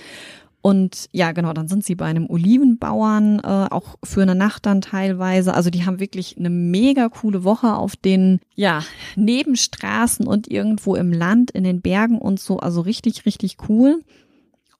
[0.67, 4.81] Und ja, genau, dann sind sie bei einem Olivenbauern, äh, auch für eine Nacht dann
[4.81, 5.53] teilweise.
[5.53, 8.83] Also die haben wirklich eine mega coole Woche auf den, ja,
[9.15, 12.59] Nebenstraßen und irgendwo im Land, in den Bergen und so.
[12.59, 14.03] Also richtig, richtig cool.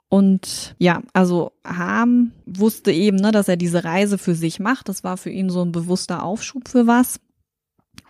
[0.10, 4.90] Und ja, also Ham wusste eben, ne, dass er diese Reise für sich macht.
[4.90, 7.22] Das war für ihn so ein bewusster Aufschub für was.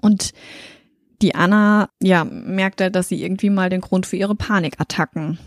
[0.01, 0.33] Und
[1.21, 5.37] die Anna, ja, merkt halt, dass sie irgendwie mal den Grund für ihre Panikattacken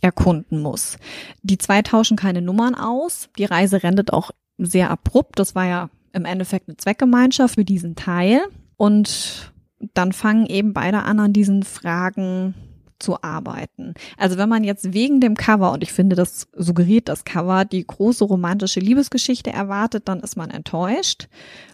[0.00, 0.98] erkunden muss.
[1.42, 3.28] Die zwei tauschen keine Nummern aus.
[3.38, 5.38] Die Reise rendet auch sehr abrupt.
[5.38, 8.40] Das war ja im Endeffekt eine Zweckgemeinschaft für diesen Teil.
[8.76, 9.52] Und
[9.94, 12.54] dann fangen eben beide an, an diesen Fragen
[12.98, 13.94] zu arbeiten.
[14.16, 17.86] Also wenn man jetzt wegen dem Cover, und ich finde, das suggeriert das Cover, die
[17.86, 21.28] große romantische Liebesgeschichte erwartet, dann ist man enttäuscht.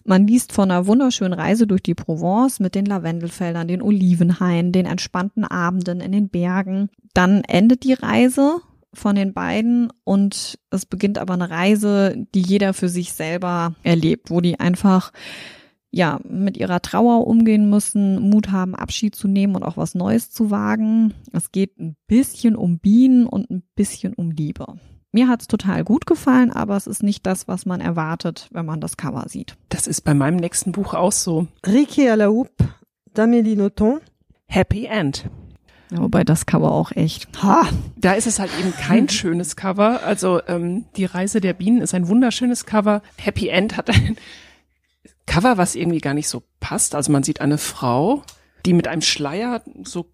[0.05, 4.87] Man liest von einer wunderschönen Reise durch die Provence mit den Lavendelfeldern, den Olivenhainen, den
[4.87, 6.91] entspannten Abenden in den Bergen.
[7.15, 8.61] Dann endet die Reise
[8.93, 14.31] von den beiden und es beginnt aber eine Reise, die jeder für sich selber erlebt,
[14.31, 15.13] wo die einfach
[15.91, 20.31] ja, mit ihrer Trauer umgehen müssen, Mut haben, Abschied zu nehmen und auch was Neues
[20.31, 21.15] zu wagen.
[21.33, 24.67] Es geht ein bisschen um Bienen und ein bisschen um Liebe.
[25.13, 28.81] Mir hat's total gut gefallen, aber es ist nicht das, was man erwartet, wenn man
[28.81, 29.57] das Cover sieht.
[29.69, 31.49] Das ist bei meinem nächsten Buch auch so.
[31.67, 32.69] Ricky à la Houppe
[33.17, 34.01] d'Amélie Nothomb.
[34.47, 35.29] Happy End.
[35.91, 37.29] Ja, wobei das Cover auch echt.
[37.43, 37.69] Ha!
[37.97, 40.05] Da ist es halt eben kein schönes Cover.
[40.05, 43.03] Also ähm, die Reise der Bienen ist ein wunderschönes Cover.
[43.17, 44.17] Happy End hat ein
[45.31, 46.97] Cover, was irgendwie gar nicht so passt.
[46.97, 48.25] Also man sieht eine Frau,
[48.67, 50.07] die mit einem Schleier so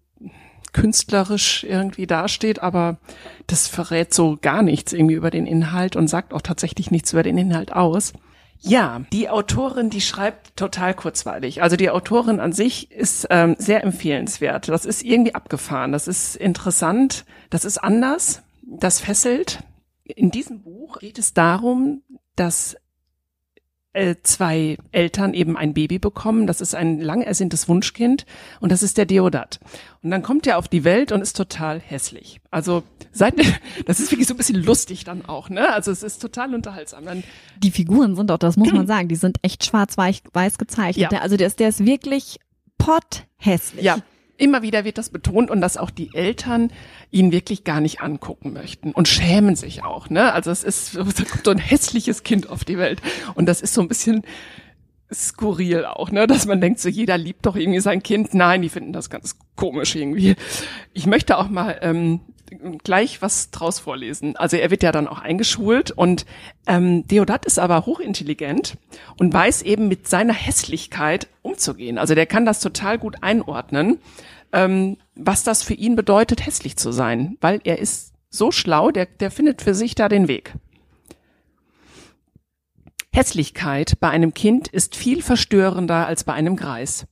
[0.73, 2.99] künstlerisch irgendwie dasteht, aber
[3.47, 7.23] das verrät so gar nichts irgendwie über den Inhalt und sagt auch tatsächlich nichts über
[7.23, 8.13] den Inhalt aus.
[8.59, 11.63] Ja, die Autorin, die schreibt total kurzweilig.
[11.63, 14.69] Also die Autorin an sich ist ähm, sehr empfehlenswert.
[14.69, 19.63] Das ist irgendwie abgefahren, das ist interessant, das ist anders, das fesselt.
[20.03, 22.03] In diesem Buch geht es darum,
[22.35, 22.77] dass
[23.97, 26.45] äh, zwei Eltern eben ein Baby bekommen.
[26.45, 28.25] Das ist ein lang ersehntes Wunschkind
[28.59, 29.59] und das ist der Deodat.
[30.03, 32.39] Und dann kommt er auf die Welt und ist total hässlich.
[32.51, 33.33] Also seit,
[33.85, 35.73] das ist wirklich so ein bisschen lustig dann auch, ne?
[35.73, 37.05] Also es ist total unterhaltsam.
[37.05, 37.23] Dann,
[37.57, 41.11] die Figuren sind auch, das muss man sagen, die sind echt schwarz-weiß gezeichnet.
[41.11, 41.21] Ja.
[41.21, 42.39] Also der ist, der ist wirklich
[42.77, 43.83] potthässlich.
[43.83, 43.97] Ja,
[44.37, 46.71] immer wieder wird das betont und dass auch die Eltern
[47.11, 50.09] ihn wirklich gar nicht angucken möchten und schämen sich auch.
[50.09, 50.33] Ne?
[50.33, 53.01] Also es ist da kommt so ein hässliches Kind auf die Welt
[53.35, 54.23] und das ist so ein bisschen
[55.13, 58.33] skurril auch, ne, dass man denkt, so jeder liebt doch irgendwie sein Kind.
[58.33, 60.35] Nein, die finden das ganz komisch irgendwie.
[60.93, 62.19] Ich möchte auch mal ähm,
[62.83, 64.35] gleich was draus vorlesen.
[64.35, 66.25] Also er wird ja dann auch eingeschult und
[66.67, 68.77] ähm, Deodat ist aber hochintelligent
[69.17, 71.97] und weiß eben mit seiner Hässlichkeit umzugehen.
[71.97, 73.99] Also der kann das total gut einordnen,
[74.53, 79.05] ähm, was das für ihn bedeutet, hässlich zu sein, weil er ist so schlau, der,
[79.05, 80.53] der findet für sich da den Weg.
[83.13, 87.07] Hässlichkeit bei einem Kind ist viel verstörender als bei einem Greis.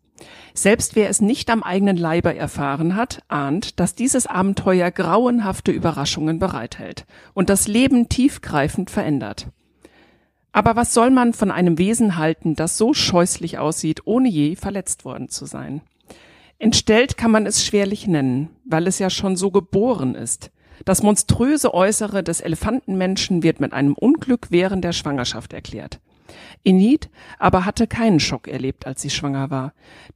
[0.53, 6.39] Selbst wer es nicht am eigenen Leibe erfahren hat, ahnt, dass dieses Abenteuer grauenhafte Überraschungen
[6.39, 9.47] bereithält und das Leben tiefgreifend verändert.
[10.51, 15.03] Aber was soll man von einem Wesen halten, das so scheußlich aussieht, ohne je verletzt
[15.03, 15.81] worden zu sein?
[16.59, 20.51] Entstellt kann man es schwerlich nennen, weil es ja schon so geboren ist.
[20.85, 25.99] Das monströse Äußere des Elefantenmenschen wird mit einem Unglück während der Schwangerschaft erklärt.
[26.63, 29.73] Enid aber hatte keinen Schock erlebt, als sie schwanger war.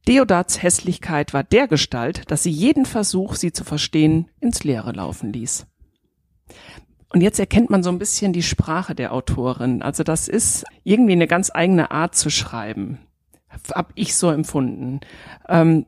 [0.08, 5.32] Deodats Hässlichkeit war der Gestalt, dass sie jeden Versuch, sie zu verstehen, ins Leere laufen
[5.32, 5.66] ließ.
[7.12, 9.82] Und jetzt erkennt man so ein bisschen die Sprache der Autorin.
[9.82, 12.98] Also das ist irgendwie eine ganz eigene Art zu schreiben.
[13.72, 15.00] Hab ich so empfunden.
[15.48, 15.86] Ähm,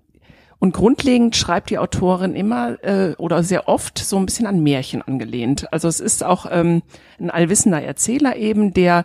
[0.63, 5.03] und grundlegend schreibt die Autorin immer äh, oder sehr oft so ein bisschen an Märchen
[5.03, 5.73] angelehnt.
[5.73, 6.83] Also es ist auch ähm,
[7.19, 9.05] ein allwissender Erzähler eben, der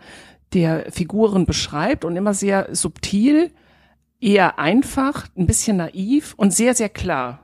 [0.53, 3.51] der Figuren beschreibt und immer sehr subtil,
[4.19, 7.39] eher einfach, ein bisschen naiv und sehr, sehr klar.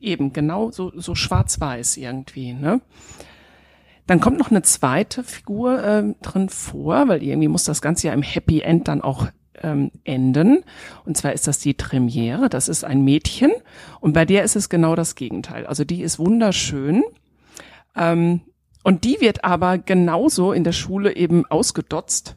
[0.00, 2.54] Eben genau so, so schwarz-weiß irgendwie.
[2.54, 2.80] Ne?
[4.06, 8.12] Dann kommt noch eine zweite Figur ähm, drin vor, weil irgendwie muss das Ganze ja
[8.12, 9.28] im Happy End dann auch
[9.62, 10.64] ähm, enden.
[11.04, 12.48] Und zwar ist das die Tremiere.
[12.48, 13.52] Das ist ein Mädchen
[14.00, 15.66] und bei der ist es genau das Gegenteil.
[15.66, 17.04] Also die ist wunderschön.
[17.96, 18.40] Ähm,
[18.82, 22.36] und die wird aber genauso in der Schule eben ausgedotzt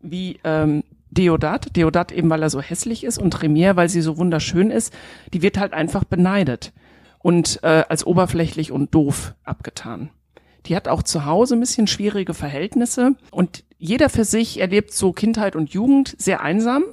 [0.00, 1.76] wie ähm, Deodat.
[1.76, 4.94] Deodat eben, weil er so hässlich ist und Tremier, weil sie so wunderschön ist.
[5.32, 6.72] Die wird halt einfach beneidet
[7.18, 10.10] und äh, als oberflächlich und doof abgetan.
[10.66, 15.12] Die hat auch zu Hause ein bisschen schwierige Verhältnisse und jeder für sich erlebt so
[15.12, 16.84] Kindheit und Jugend sehr einsam,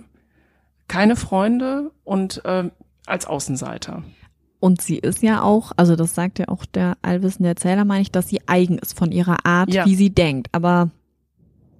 [0.87, 2.69] keine Freunde und äh,
[3.05, 4.03] als Außenseiter.
[4.59, 8.11] Und sie ist ja auch, also das sagt ja auch der allwissende Erzähler, meine ich,
[8.11, 9.85] dass sie eigen ist von ihrer Art, ja.
[9.85, 10.47] wie sie denkt.
[10.51, 10.89] Aber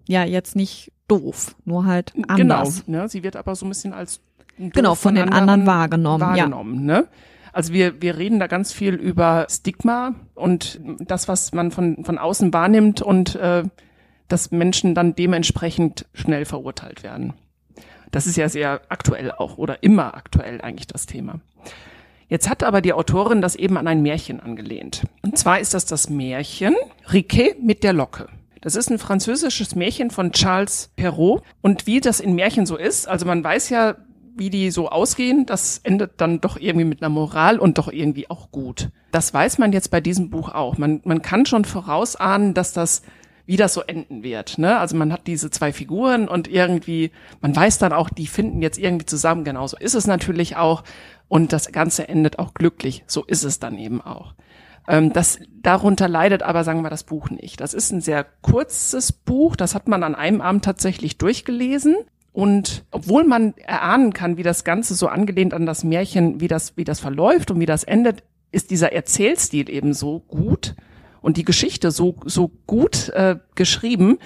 [0.07, 2.85] ja, jetzt nicht doof, nur halt anders.
[2.85, 3.09] Genau, ne?
[3.09, 4.21] sie wird aber so ein bisschen als
[4.57, 6.21] genau von den anderen wahrgenommen.
[6.21, 6.99] wahrgenommen ja.
[7.01, 7.07] ne?
[7.53, 12.19] Also wir, wir reden da ganz viel über Stigma und das, was man von, von
[12.19, 13.63] außen wahrnimmt und äh,
[14.27, 17.33] dass Menschen dann dementsprechend schnell verurteilt werden.
[18.11, 21.39] Das ist ja sehr aktuell auch oder immer aktuell eigentlich das Thema.
[22.29, 25.03] Jetzt hat aber die Autorin das eben an ein Märchen angelehnt.
[25.21, 26.75] Und zwar ist das das Märchen
[27.11, 28.27] Riquet mit der Locke.
[28.61, 31.41] Das ist ein französisches Märchen von Charles Perrault.
[31.61, 33.95] Und wie das in Märchen so ist, also man weiß ja,
[34.35, 38.29] wie die so ausgehen, das endet dann doch irgendwie mit einer Moral und doch irgendwie
[38.29, 38.89] auch gut.
[39.11, 40.77] Das weiß man jetzt bei diesem Buch auch.
[40.77, 43.03] Man, man kann schon vorausahnen, dass das
[43.47, 44.57] wie das so enden wird.
[44.57, 44.77] Ne?
[44.77, 47.11] Also man hat diese zwei Figuren und irgendwie,
[47.41, 49.45] man weiß dann auch, die finden jetzt irgendwie zusammen.
[49.45, 50.83] Genauso ist es natürlich auch.
[51.27, 53.03] Und das Ganze endet auch glücklich.
[53.07, 54.33] So ist es dann eben auch.
[54.87, 57.59] Ähm, das, darunter leidet aber, sagen wir, das Buch nicht.
[57.59, 59.55] Das ist ein sehr kurzes Buch.
[59.55, 61.95] Das hat man an einem Abend tatsächlich durchgelesen.
[62.31, 66.77] Und obwohl man erahnen kann, wie das Ganze so angelehnt an das Märchen, wie das,
[66.77, 70.75] wie das verläuft und wie das endet, ist dieser Erzählstil eben so gut
[71.21, 74.19] und die Geschichte so, so gut äh, geschrieben,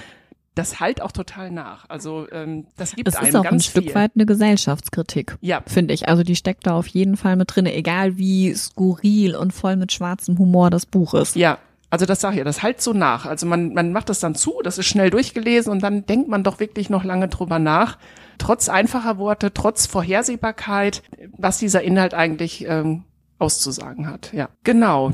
[0.55, 1.85] das halt auch total nach.
[1.89, 3.95] Also ähm, das gibt es einem ist auch ganz ein Stück viel.
[3.95, 6.09] weit eine Gesellschaftskritik, Ja, finde ich.
[6.09, 9.91] Also die steckt da auf jeden Fall mit drin, egal wie skurril und voll mit
[9.91, 11.35] schwarzem Humor das Buch ist.
[11.35, 11.57] ja.
[11.93, 13.25] Also das sag ich ja, das halt so nach.
[13.25, 16.41] Also man, man macht das dann zu, das ist schnell durchgelesen und dann denkt man
[16.41, 17.97] doch wirklich noch lange drüber nach.
[18.37, 21.03] Trotz einfacher Worte, trotz Vorhersehbarkeit,
[21.37, 23.03] was dieser Inhalt eigentlich ähm,
[23.39, 24.31] auszusagen hat.
[24.31, 25.11] Ja, genau.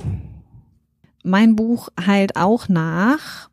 [1.24, 3.50] Mein Buch heilt auch nach,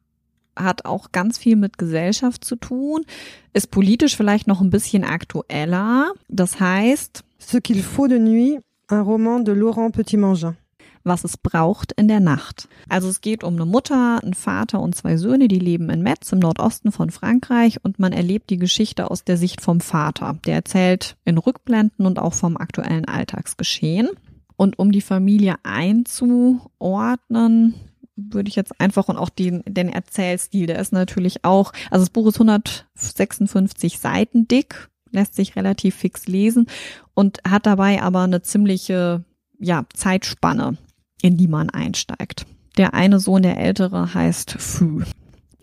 [0.56, 3.04] hat auch ganz viel mit Gesellschaft zu tun,
[3.52, 6.12] ist politisch vielleicht noch ein bisschen aktueller.
[6.28, 10.56] Das heißt, Ce qu'il faut de nuit, un roman de Laurent Petitmangin.
[11.04, 12.68] was es braucht in der Nacht.
[12.88, 16.32] Also es geht um eine Mutter, einen Vater und zwei Söhne, die leben in Metz
[16.32, 20.38] im Nordosten von Frankreich und man erlebt die Geschichte aus der Sicht vom Vater.
[20.46, 24.08] Der erzählt in Rückblenden und auch vom aktuellen Alltagsgeschehen.
[24.56, 27.74] Und um die Familie einzuordnen,
[28.16, 32.10] würde ich jetzt einfach und auch den, den Erzählstil, der ist natürlich auch, also das
[32.10, 36.66] Buch ist 156 Seiten dick, lässt sich relativ fix lesen
[37.14, 39.24] und hat dabei aber eine ziemliche
[39.58, 40.76] ja, Zeitspanne,
[41.22, 42.46] in die man einsteigt.
[42.76, 45.04] Der eine Sohn, der ältere, heißt Fü.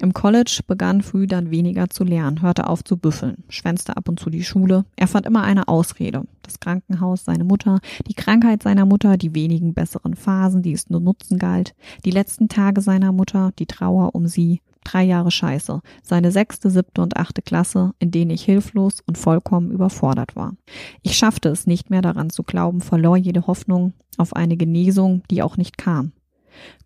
[0.02, 4.20] Im College begann Fü dann weniger zu lernen, hörte auf zu büffeln, schwänzte ab und
[4.20, 4.84] zu die Schule.
[4.96, 6.24] Er fand immer eine Ausrede.
[6.42, 11.02] Das Krankenhaus, seine Mutter, die Krankheit seiner Mutter, die wenigen besseren Phasen, die es nur
[11.02, 16.32] nutzen galt, die letzten Tage seiner Mutter, die Trauer um sie, drei Jahre Scheiße, seine
[16.32, 20.56] sechste, siebte und achte Klasse, in denen ich hilflos und vollkommen überfordert war.
[21.04, 25.44] Ich schaffte es nicht mehr daran zu glauben, verlor jede Hoffnung auf eine Genesung, die
[25.44, 26.12] auch nicht kam.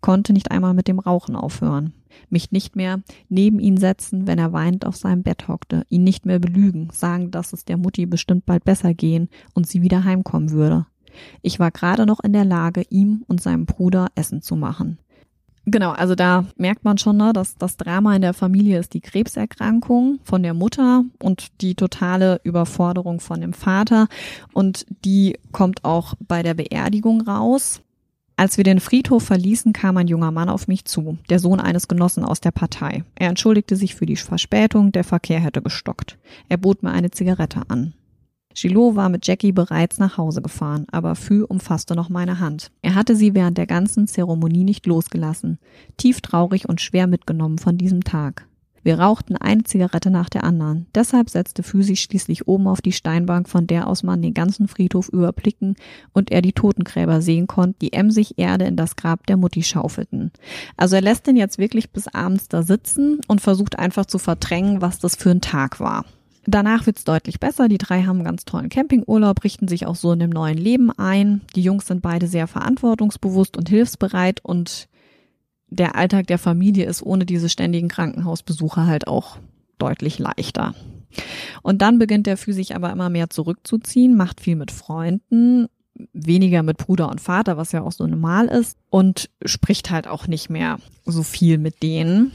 [0.02, 1.92] Konnte nicht einmal mit dem Rauchen aufhören.
[2.30, 6.26] Mich nicht mehr neben ihn setzen, wenn er weinend auf seinem Bett hockte, ihn nicht
[6.26, 10.50] mehr belügen, sagen, dass es der Mutti bestimmt bald besser gehen und sie wieder heimkommen
[10.50, 10.86] würde.
[11.42, 14.98] Ich war gerade noch in der Lage, ihm und seinem Bruder Essen zu machen.
[15.68, 19.00] Genau, also da merkt man schon, ne, dass das Drama in der Familie ist die
[19.00, 24.06] Krebserkrankung von der Mutter und die totale Überforderung von dem Vater.
[24.52, 27.82] Und die kommt auch bei der Beerdigung raus.
[28.38, 31.88] Als wir den Friedhof verließen, kam ein junger Mann auf mich zu, der Sohn eines
[31.88, 33.02] Genossen aus der Partei.
[33.14, 36.18] Er entschuldigte sich für die Verspätung, der Verkehr hätte gestockt.
[36.50, 37.94] Er bot mir eine Zigarette an.
[38.54, 42.70] Gillot war mit Jackie bereits nach Hause gefahren, aber Fü umfasste noch meine Hand.
[42.82, 45.58] Er hatte sie während der ganzen Zeremonie nicht losgelassen,
[45.96, 48.46] tief traurig und schwer mitgenommen von diesem Tag.
[48.86, 50.86] Wir rauchten eine Zigarette nach der anderen.
[50.94, 55.08] Deshalb setzte sich schließlich oben auf die Steinbank, von der aus man den ganzen Friedhof
[55.08, 55.74] überblicken
[56.12, 60.30] und er die Totengräber sehen konnte, die emsig Erde in das Grab der Mutti schaufelten.
[60.76, 64.80] Also er lässt den jetzt wirklich bis abends da sitzen und versucht einfach zu verdrängen,
[64.80, 66.04] was das für ein Tag war.
[66.46, 67.66] Danach wird's deutlich besser.
[67.66, 70.92] Die drei haben einen ganz tollen Campingurlaub, richten sich auch so in dem neuen Leben
[70.96, 71.40] ein.
[71.56, 74.86] Die Jungs sind beide sehr verantwortungsbewusst und hilfsbereit und
[75.68, 79.38] der Alltag der Familie ist ohne diese ständigen Krankenhausbesuche halt auch
[79.78, 80.74] deutlich leichter.
[81.62, 85.68] Und dann beginnt der Fü sich aber immer mehr zurückzuziehen, macht viel mit Freunden,
[86.12, 90.26] weniger mit Bruder und Vater, was ja auch so normal ist, und spricht halt auch
[90.26, 92.32] nicht mehr so viel mit denen.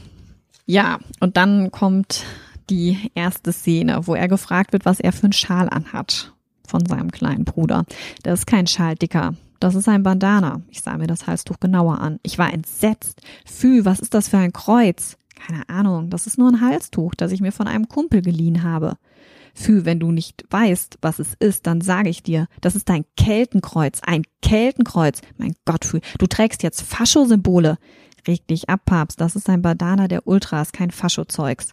[0.66, 2.24] Ja, und dann kommt
[2.70, 6.32] die erste Szene, wo er gefragt wird, was er für einen Schal anhat
[6.66, 7.84] von seinem kleinen Bruder.
[8.22, 9.34] Das ist kein Schal, Dicker.
[9.62, 10.60] Das ist ein Bandana.
[10.70, 12.18] Ich sah mir das Halstuch genauer an.
[12.24, 13.20] Ich war entsetzt.
[13.46, 15.16] Fü, was ist das für ein Kreuz?
[15.36, 18.96] Keine Ahnung, das ist nur ein Halstuch, das ich mir von einem Kumpel geliehen habe.
[19.54, 23.04] Fü, wenn du nicht weißt, was es ist, dann sage ich dir, das ist ein
[23.16, 25.20] Keltenkreuz, ein Keltenkreuz.
[25.38, 27.78] Mein Gott, Fü, du trägst jetzt Fascho-Symbole.
[28.26, 31.72] Reg dich ab, Papst, das ist ein Bandana der Ultras, kein Fascho-Zeugs.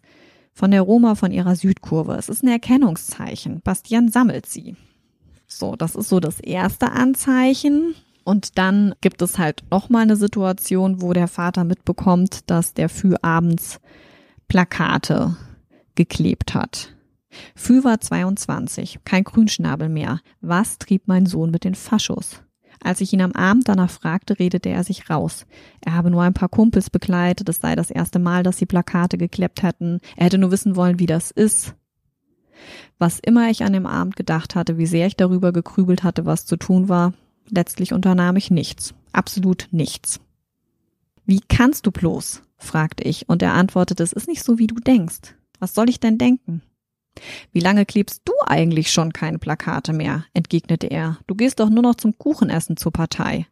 [0.53, 2.13] Von der Roma von ihrer Südkurve.
[2.13, 3.61] Es ist ein Erkennungszeichen.
[3.63, 4.75] Bastian sammelt sie.
[5.49, 7.95] So, das ist so das erste Anzeichen.
[8.23, 13.15] Und dann gibt es halt nochmal eine Situation, wo der Vater mitbekommt, dass der Fü
[13.21, 13.79] abends
[14.47, 15.35] Plakate
[15.95, 16.93] geklebt hat.
[17.55, 20.21] Fü war 22, kein Grünschnabel mehr.
[20.41, 22.43] Was trieb mein Sohn mit den Faschos?
[22.81, 25.45] Als ich ihn am Abend danach fragte, redete er sich raus.
[25.81, 29.17] Er habe nur ein paar Kumpels begleitet, es sei das erste Mal, dass sie Plakate
[29.17, 29.99] geklebt hätten.
[30.15, 31.75] Er hätte nur wissen wollen, wie das ist.
[32.97, 36.45] Was immer ich an dem Abend gedacht hatte, wie sehr ich darüber gegrübelt hatte, was
[36.45, 37.13] zu tun war,
[37.49, 38.93] letztlich unternahm ich nichts.
[39.11, 40.19] Absolut nichts.
[41.25, 42.43] Wie kannst du bloß?
[42.57, 45.35] fragte ich, und er antwortete, es ist nicht so, wie du denkst.
[45.59, 46.61] Was soll ich denn denken?
[47.51, 50.25] Wie lange klebst du eigentlich schon keine Plakate mehr?
[50.33, 51.19] entgegnete er.
[51.27, 53.47] Du gehst doch nur noch zum Kuchenessen zur Partei.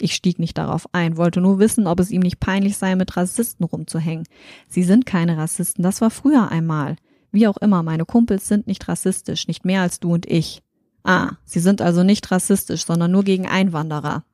[0.00, 3.16] Ich stieg nicht darauf ein, wollte nur wissen, ob es ihm nicht peinlich sei, mit
[3.16, 4.26] Rassisten rumzuhängen.
[4.68, 6.96] Sie sind keine Rassisten, das war früher einmal.
[7.32, 10.62] Wie auch immer, meine Kumpels sind nicht rassistisch, nicht mehr als du und ich.
[11.02, 14.24] Ah, sie sind also nicht rassistisch, sondern nur gegen Einwanderer.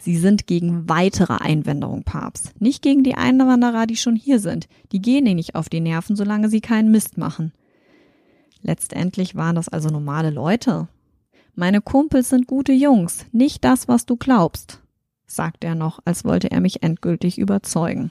[0.00, 2.60] Sie sind gegen weitere Einwanderung, Papst.
[2.60, 4.68] Nicht gegen die Einwanderer, die schon hier sind.
[4.92, 7.52] Die gehen ihnen nicht auf die Nerven, solange sie keinen Mist machen.
[8.60, 10.88] Letztendlich waren das also normale Leute.
[11.54, 14.81] Meine Kumpels sind gute Jungs, nicht das, was du glaubst
[15.34, 18.10] sagt er noch, als wollte er mich endgültig überzeugen.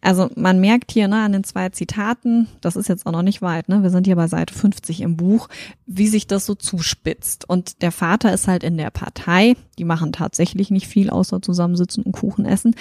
[0.00, 3.42] Also man merkt hier ne, an den zwei Zitaten, das ist jetzt auch noch nicht
[3.42, 5.48] weit, ne, wir sind hier bei Seite 50 im Buch,
[5.86, 7.48] wie sich das so zuspitzt.
[7.48, 12.04] Und der Vater ist halt in der Partei, die machen tatsächlich nicht viel außer zusammensitzen
[12.04, 12.74] und Kuchen essen.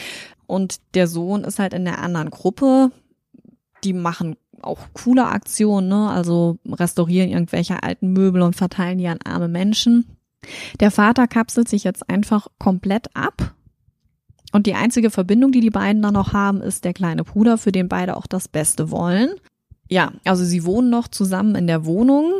[0.47, 2.91] Und der Sohn ist halt in der anderen Gruppe,
[3.84, 6.09] die machen auch coole Aktionen, ne?
[6.09, 10.17] also restaurieren irgendwelche alten Möbel und verteilen die an arme Menschen.
[10.79, 13.55] Der Vater kapselt sich jetzt einfach komplett ab
[14.52, 17.72] und die einzige Verbindung, die die beiden dann noch haben, ist der kleine Bruder, für
[17.72, 19.30] den beide auch das Beste wollen.
[19.89, 22.34] Ja, also sie wohnen noch zusammen in der Wohnung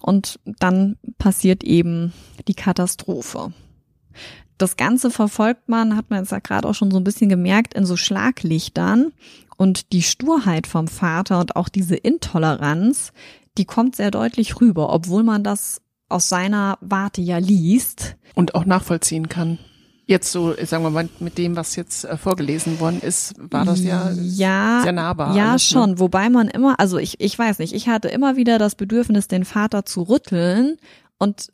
[0.00, 2.12] und dann passiert eben
[2.48, 3.52] die Katastrophe.
[4.58, 7.72] Das Ganze verfolgt man, hat man jetzt ja gerade auch schon so ein bisschen gemerkt,
[7.72, 9.12] in so Schlaglichtern.
[9.56, 13.12] Und die Sturheit vom Vater und auch diese Intoleranz,
[13.56, 15.80] die kommt sehr deutlich rüber, obwohl man das
[16.10, 18.16] aus seiner Warte ja liest.
[18.34, 19.58] Und auch nachvollziehen kann.
[20.10, 23.80] Jetzt so, sagen wir mal, mit dem, was jetzt äh, vorgelesen worden ist, war das
[23.80, 25.36] ja, ja sehr nahbar.
[25.36, 25.72] Ja, alles, ne?
[25.72, 25.90] schon.
[25.90, 25.98] Ne?
[26.00, 29.44] Wobei man immer, also ich, ich weiß nicht, ich hatte immer wieder das Bedürfnis, den
[29.44, 30.78] Vater zu rütteln
[31.18, 31.52] und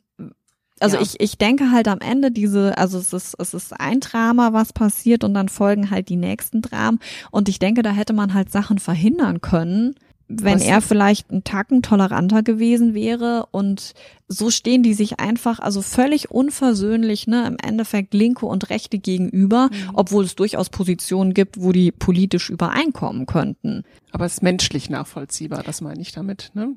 [0.79, 1.03] also ja.
[1.03, 4.73] ich, ich denke halt am Ende diese, also es ist, es ist ein Drama, was
[4.73, 6.97] passiert und dann folgen halt die nächsten Dramen
[7.29, 9.93] und ich denke, da hätte man halt Sachen verhindern können,
[10.27, 10.65] wenn Was?
[10.65, 13.93] er vielleicht ein Tacken toleranter gewesen wäre und
[14.27, 19.69] so stehen die sich einfach also völlig unversöhnlich ne im Endeffekt linke und rechte gegenüber,
[19.71, 19.91] mhm.
[19.93, 23.83] obwohl es durchaus Positionen gibt, wo die politisch übereinkommen könnten.
[24.11, 26.75] Aber es ist menschlich nachvollziehbar, das meine ich damit, ne?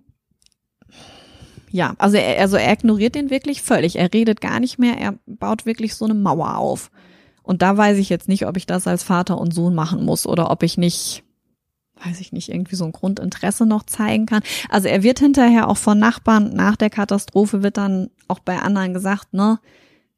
[1.73, 3.97] Ja, also er, also er ignoriert den wirklich völlig.
[3.97, 6.91] Er redet gar nicht mehr, er baut wirklich so eine Mauer auf.
[7.43, 10.27] Und da weiß ich jetzt nicht, ob ich das als Vater und Sohn machen muss
[10.27, 11.23] oder ob ich nicht
[12.05, 14.43] weiß ich nicht, irgendwie so ein Grundinteresse noch zeigen kann.
[14.69, 18.95] Also er wird hinterher auch von Nachbarn nach der Katastrophe wird dann auch bei anderen
[18.95, 19.59] gesagt, ne,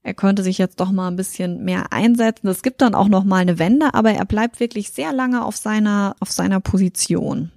[0.03, 2.49] er könnte sich jetzt doch mal ein bisschen mehr einsetzen.
[2.49, 5.57] Es gibt dann auch noch mal eine Wende, aber er bleibt wirklich sehr lange auf
[5.57, 7.53] seiner auf seiner Position.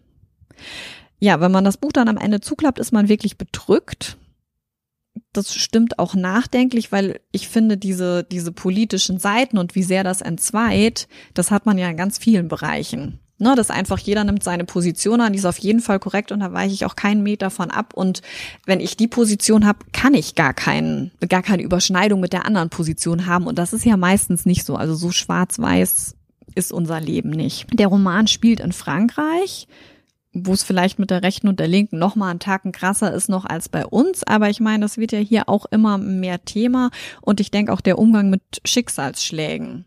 [1.20, 4.18] Ja, wenn man das Buch dann am Ende zuklappt, ist man wirklich bedrückt.
[5.34, 10.22] Das stimmt auch nachdenklich, weil ich finde, diese, diese politischen Seiten und wie sehr das
[10.22, 13.20] entzweit, das hat man ja in ganz vielen Bereichen.
[13.38, 16.40] Ne, dass einfach jeder nimmt seine Position an, die ist auf jeden Fall korrekt und
[16.40, 17.94] da weiche ich auch keinen Meter von ab.
[17.94, 18.22] Und
[18.66, 22.70] wenn ich die Position habe, kann ich gar keinen, gar keine Überschneidung mit der anderen
[22.70, 23.46] Position haben.
[23.46, 24.78] Und das ist ja meistens nicht so.
[24.78, 26.16] Also so schwarz-weiß
[26.56, 27.68] ist unser Leben nicht.
[27.74, 29.68] Der Roman spielt in Frankreich,
[30.32, 33.28] wo es vielleicht mit der rechten und der linken noch mal einen Tacken krasser ist
[33.28, 34.24] noch als bei uns.
[34.24, 36.90] Aber ich meine, das wird ja hier auch immer mehr Thema.
[37.20, 39.84] Und ich denke auch der Umgang mit Schicksalsschlägen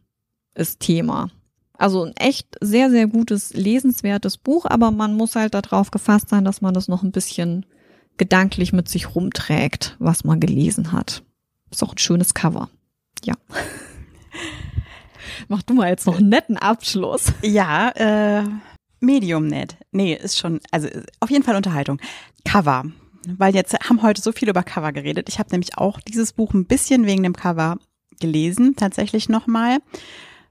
[0.55, 1.31] ist Thema.
[1.79, 6.45] Also ein echt sehr, sehr gutes, lesenswertes Buch, aber man muss halt darauf gefasst sein,
[6.45, 7.65] dass man das noch ein bisschen
[8.17, 11.23] gedanklich mit sich rumträgt, was man gelesen hat.
[11.71, 12.69] Ist auch ein schönes Cover.
[13.25, 13.35] Ja.
[15.49, 17.33] Mach du mal jetzt noch einen netten Abschluss.
[17.43, 18.43] Ja, äh,
[18.99, 19.77] Medium nett.
[19.93, 20.89] Nee, ist schon, also
[21.21, 22.01] auf jeden Fall Unterhaltung.
[22.45, 22.87] Cover.
[23.37, 25.29] Weil jetzt haben heute so viel über Cover geredet.
[25.29, 27.79] Ich habe nämlich auch dieses Buch ein bisschen wegen dem Cover
[28.21, 29.79] gelesen, tatsächlich nochmal.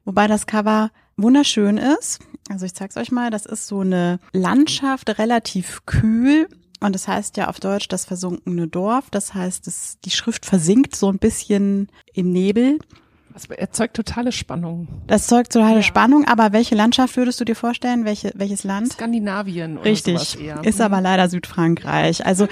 [0.06, 2.20] Wobei das Cover wunderschön ist.
[2.50, 3.30] Also ich zeig's euch mal.
[3.30, 6.48] Das ist so eine Landschaft, relativ kühl.
[6.80, 9.10] Und das heißt ja auf Deutsch das versunkene Dorf.
[9.10, 12.80] Das heißt, das, die Schrift versinkt so ein bisschen im Nebel.
[13.34, 14.88] Das erzeugt totale Spannung.
[15.06, 15.84] Das erzeugt totale ja.
[15.84, 18.04] Spannung, aber welche Landschaft würdest du dir vorstellen?
[18.06, 18.94] Welche, welches Land?
[18.94, 20.16] Skandinavien oder Richtig.
[20.16, 20.64] sowas eher.
[20.64, 22.26] Ist aber leider Südfrankreich.
[22.26, 22.48] Also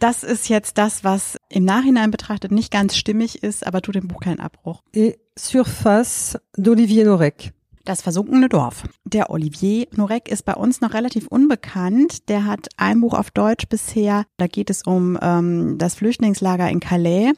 [0.00, 4.08] das ist jetzt das, was im Nachhinein betrachtet nicht ganz stimmig ist, aber tut dem
[4.08, 4.82] Buch keinen Abbruch.
[4.92, 7.53] Et Surface d'Olivier Norek.
[7.84, 8.84] Das versunkene Dorf.
[9.04, 12.30] Der Olivier Norek ist bei uns noch relativ unbekannt.
[12.30, 14.24] Der hat ein Buch auf Deutsch bisher.
[14.38, 17.32] Da geht es um ähm, das Flüchtlingslager in Calais.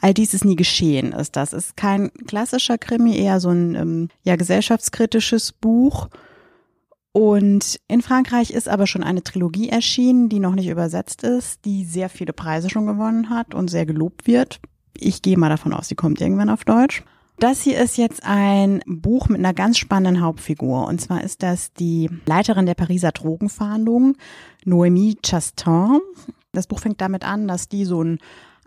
[0.00, 1.52] All dies ist nie geschehen, ist das.
[1.52, 6.08] Ist kein klassischer Krimi, eher so ein ähm, ja gesellschaftskritisches Buch.
[7.12, 11.84] Und in Frankreich ist aber schon eine Trilogie erschienen, die noch nicht übersetzt ist, die
[11.84, 14.60] sehr viele Preise schon gewonnen hat und sehr gelobt wird.
[14.96, 17.02] Ich gehe mal davon aus, sie kommt irgendwann auf Deutsch.
[17.40, 20.86] Das hier ist jetzt ein Buch mit einer ganz spannenden Hauptfigur.
[20.86, 24.18] Und zwar ist das die Leiterin der Pariser Drogenfahndung,
[24.66, 26.00] Noémie Chastain.
[26.52, 28.18] Das Buch fängt damit an, dass die so ein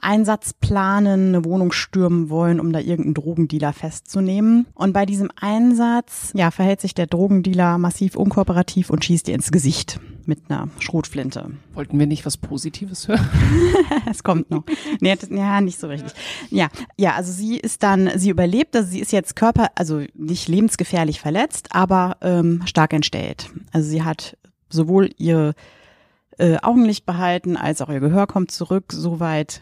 [0.01, 4.65] Einsatz planen, eine Wohnung stürmen wollen, um da irgendeinen Drogendealer festzunehmen.
[4.73, 9.51] Und bei diesem Einsatz, ja, verhält sich der Drogendealer massiv unkooperativ und schießt ihr ins
[9.51, 11.51] Gesicht mit einer Schrotflinte.
[11.73, 13.27] Wollten wir nicht was Positives hören?
[14.09, 14.63] es kommt noch.
[14.99, 16.13] Nee, das, ja, nicht so richtig.
[16.49, 20.47] Ja, ja, also sie ist dann, sie überlebt, also sie ist jetzt Körper, also nicht
[20.47, 23.49] lebensgefährlich verletzt, aber ähm, stark entstellt.
[23.71, 24.37] Also sie hat
[24.69, 25.53] sowohl ihr
[26.37, 29.61] äh, Augenlicht behalten, als auch ihr Gehör kommt zurück, soweit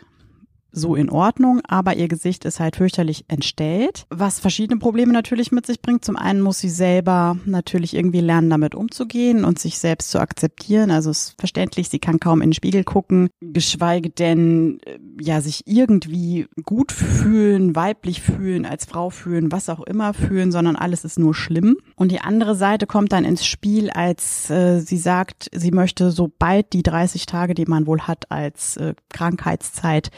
[0.72, 5.66] so in Ordnung, aber ihr Gesicht ist halt fürchterlich entstellt, was verschiedene Probleme natürlich mit
[5.66, 6.06] sich bringt.
[6.06, 10.92] Zum einen muss sie selber natürlich irgendwie lernen, damit umzugehen und sich selbst zu akzeptieren.
[10.92, 15.42] Also es ist verständlich, sie kann kaum in den Spiegel gucken, geschweige denn äh, ja
[15.42, 21.04] sich irgendwie gut fühlen, weiblich fühlen, als Frau fühlen, was auch immer fühlen, sondern alles
[21.04, 21.78] ist nur schlimm.
[21.96, 26.74] Und die andere Seite kommt dann ins Spiel, als äh, sie sagt, sie möchte sobald
[26.74, 30.12] die 30 Tage, die man wohl hat als äh, Krankheitszeit,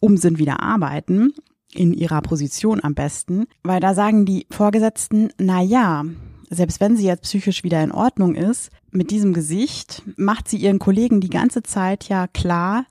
[0.00, 1.32] um sind, wieder arbeiten,
[1.74, 6.04] in ihrer Position am besten, weil da sagen die Vorgesetzten, na ja,
[6.48, 10.78] selbst wenn sie jetzt psychisch wieder in Ordnung ist, mit diesem Gesicht macht sie ihren
[10.78, 12.86] Kollegen die ganze Zeit ja klar,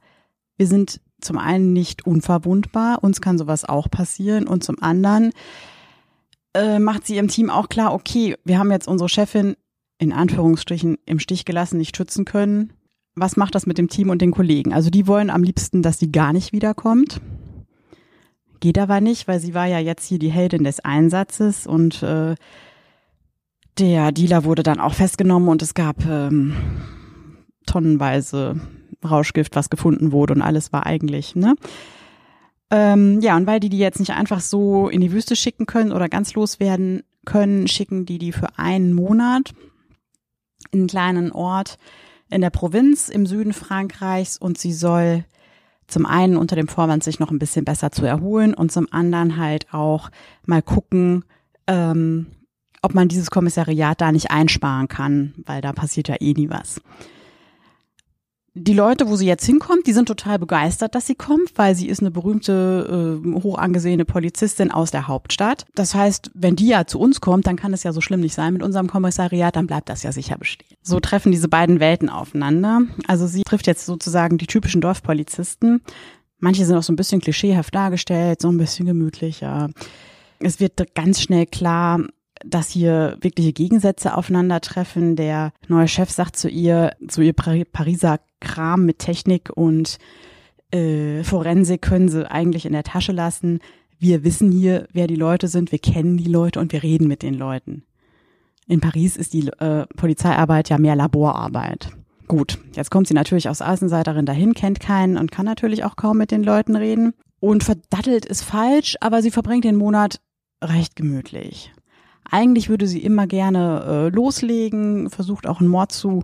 [0.58, 5.32] wir sind zum einen nicht unverwundbar, uns kann sowas auch passieren und zum anderen
[6.53, 9.56] äh, macht sie ihrem Team auch klar, okay, wir haben jetzt unsere Chefin
[9.97, 12.74] in Anführungsstrichen im Stich gelassen, nicht schützen können
[13.16, 14.74] was macht das mit dem Team und den Kollegen?
[14.74, 17.22] Also die wollen am liebsten, dass sie gar nicht wiederkommt.
[18.59, 22.36] Geht aber nicht, weil sie war ja jetzt hier die Heldin des Einsatzes und äh,
[23.78, 26.55] der Dealer wurde dann auch festgenommen und es gab ähm,
[27.66, 28.59] tonnenweise
[29.03, 31.55] Rauschgift, was gefunden wurde und alles war eigentlich, ne?
[32.72, 35.91] Ähm, ja, und weil die die jetzt nicht einfach so in die Wüste schicken können
[35.91, 39.53] oder ganz loswerden können, schicken die die für einen Monat
[40.72, 41.78] in einen kleinen Ort,
[42.36, 45.23] in der Provinz im Süden Frankreichs und sie soll
[45.88, 49.38] zum einen unter dem Vorwand sich noch ein bisschen besser zu erholen und zum anderen
[49.38, 50.09] halt auch
[50.45, 51.23] mal gucken,
[51.67, 52.27] ähm,
[52.81, 56.81] ob man dieses Kommissariat da nicht einsparen kann, weil da passiert ja eh nie was
[58.58, 61.89] die Leute, wo sie jetzt hinkommt, die sind total begeistert, dass sie kommt, weil sie
[61.89, 65.66] ist eine berühmte, äh, hoch angesehene Polizistin aus der Hauptstadt.
[65.76, 68.34] Das heißt, wenn die ja zu uns kommt, dann kann es ja so schlimm nicht
[68.34, 70.78] sein mit unserem Kommissariat, dann bleibt das ja sicher bestehen.
[70.82, 72.84] So treffen diese beiden Welten aufeinander.
[73.08, 75.82] Also sie trifft jetzt sozusagen die typischen Dorfpolizisten.
[76.39, 79.70] Manche sind auch so ein bisschen klischeehaft dargestellt, so ein bisschen gemütlicher.
[80.39, 81.99] Es wird ganz schnell klar,
[82.45, 85.16] dass hier wirkliche Gegensätze aufeinandertreffen.
[85.16, 89.98] Der neue Chef sagt zu ihr, zu ihr Pariser Kram mit Technik und
[90.72, 93.60] äh, Forensik können sie eigentlich in der Tasche lassen.
[94.00, 97.24] Wir wissen hier, wer die Leute sind, wir kennen die Leute und wir reden mit
[97.24, 97.84] den Leuten.
[98.68, 101.89] In Paris ist die äh, Polizeiarbeit ja mehr Laborarbeit.
[102.28, 106.18] Gut, jetzt kommt sie natürlich als Außenseiterin dahin, kennt keinen und kann natürlich auch kaum
[106.18, 107.14] mit den Leuten reden.
[107.39, 110.20] Und verdattelt ist falsch, aber sie verbringt den Monat
[110.64, 111.72] recht gemütlich.
[112.30, 116.24] Eigentlich würde sie immer gerne äh, loslegen, versucht auch einen Mord zu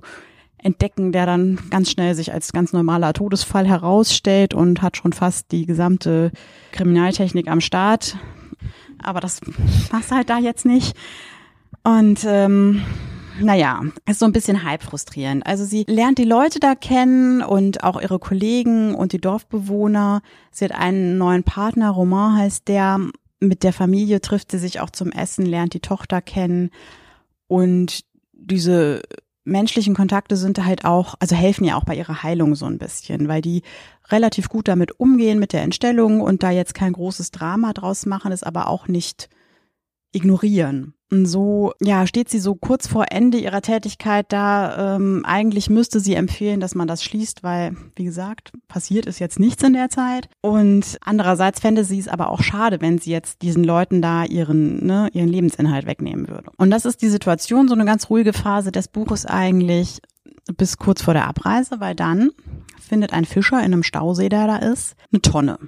[0.63, 5.51] entdecken, der dann ganz schnell sich als ganz normaler Todesfall herausstellt und hat schon fast
[5.51, 6.31] die gesamte
[6.71, 8.17] Kriminaltechnik am Start.
[9.01, 9.41] Aber das
[9.89, 10.95] passt halt da jetzt nicht.
[11.83, 12.81] Und ähm,
[13.39, 15.45] naja, ist so ein bisschen halb frustrierend.
[15.45, 20.21] Also sie lernt die Leute da kennen und auch ihre Kollegen und die Dorfbewohner.
[20.51, 22.99] Sie hat einen neuen Partner, Roman heißt der,
[23.39, 26.69] mit der Familie trifft sie sich auch zum Essen, lernt die Tochter kennen
[27.47, 28.01] und
[28.33, 29.01] diese
[29.43, 33.27] menschlichen Kontakte sind halt auch, also helfen ja auch bei ihrer Heilung so ein bisschen,
[33.27, 33.63] weil die
[34.09, 38.31] relativ gut damit umgehen mit der Entstellung und da jetzt kein großes Drama draus machen,
[38.31, 39.29] es aber auch nicht
[40.11, 40.93] ignorieren.
[41.13, 44.95] So, ja, steht sie so kurz vor Ende ihrer Tätigkeit da.
[44.95, 49.37] Ähm, eigentlich müsste sie empfehlen, dass man das schließt, weil, wie gesagt, passiert ist jetzt
[49.37, 50.29] nichts in der Zeit.
[50.39, 54.85] Und andererseits fände sie es aber auch schade, wenn sie jetzt diesen Leuten da ihren,
[54.85, 56.49] ne, ihren Lebensinhalt wegnehmen würde.
[56.55, 59.99] Und das ist die Situation, so eine ganz ruhige Phase des Buches eigentlich
[60.55, 62.29] bis kurz vor der Abreise, weil dann
[62.79, 65.59] findet ein Fischer in einem Stausee, der da ist, eine Tonne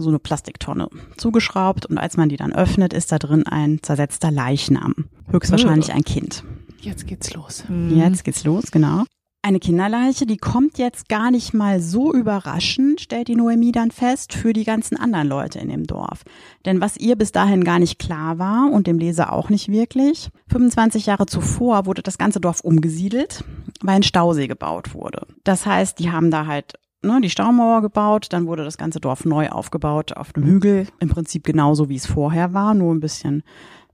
[0.00, 4.30] so eine Plastiktonne zugeschraubt und als man die dann öffnet, ist da drin ein zersetzter
[4.30, 5.06] Leichnam.
[5.30, 6.44] Höchstwahrscheinlich ein Kind.
[6.80, 7.64] Jetzt geht's los.
[7.90, 9.04] Jetzt geht's los, genau.
[9.42, 14.34] eine Kinderleiche, die kommt jetzt gar nicht mal so überraschend, stellt die Noemi dann fest,
[14.34, 16.22] für die ganzen anderen Leute in dem Dorf.
[16.66, 20.28] Denn was ihr bis dahin gar nicht klar war und dem Leser auch nicht wirklich,
[20.48, 23.44] 25 Jahre zuvor wurde das ganze Dorf umgesiedelt,
[23.82, 25.26] weil ein Stausee gebaut wurde.
[25.44, 29.24] Das heißt, die haben da halt ne, die Staumauer gebaut, dann wurde das ganze Dorf
[29.24, 33.42] neu aufgebaut auf einem Hügel, im Prinzip genauso wie es vorher war, nur ein bisschen.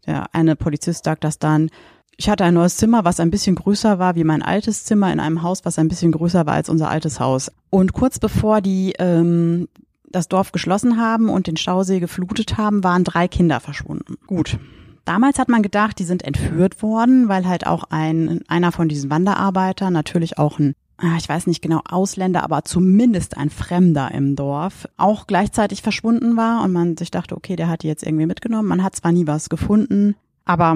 [0.06, 1.70] Der eine Polizist sagt das dann,
[2.16, 5.20] ich hatte ein neues Zimmer, was ein bisschen größer war wie mein altes Zimmer in
[5.20, 7.52] einem Haus, was ein bisschen größer war als unser altes Haus.
[7.68, 9.68] Und kurz bevor die ähm,
[10.08, 14.16] das Dorf geschlossen haben und den Stausee geflutet haben, waren drei Kinder verschwunden.
[14.26, 14.58] Gut.
[15.04, 19.10] Damals hat man gedacht, die sind entführt worden, weil halt auch ein, einer von diesen
[19.10, 20.74] Wanderarbeitern, natürlich auch ein
[21.18, 26.64] ich weiß nicht genau, Ausländer, aber zumindest ein Fremder im Dorf, auch gleichzeitig verschwunden war
[26.64, 28.68] und man sich dachte, okay, der hat die jetzt irgendwie mitgenommen.
[28.68, 30.16] Man hat zwar nie was gefunden,
[30.46, 30.74] aber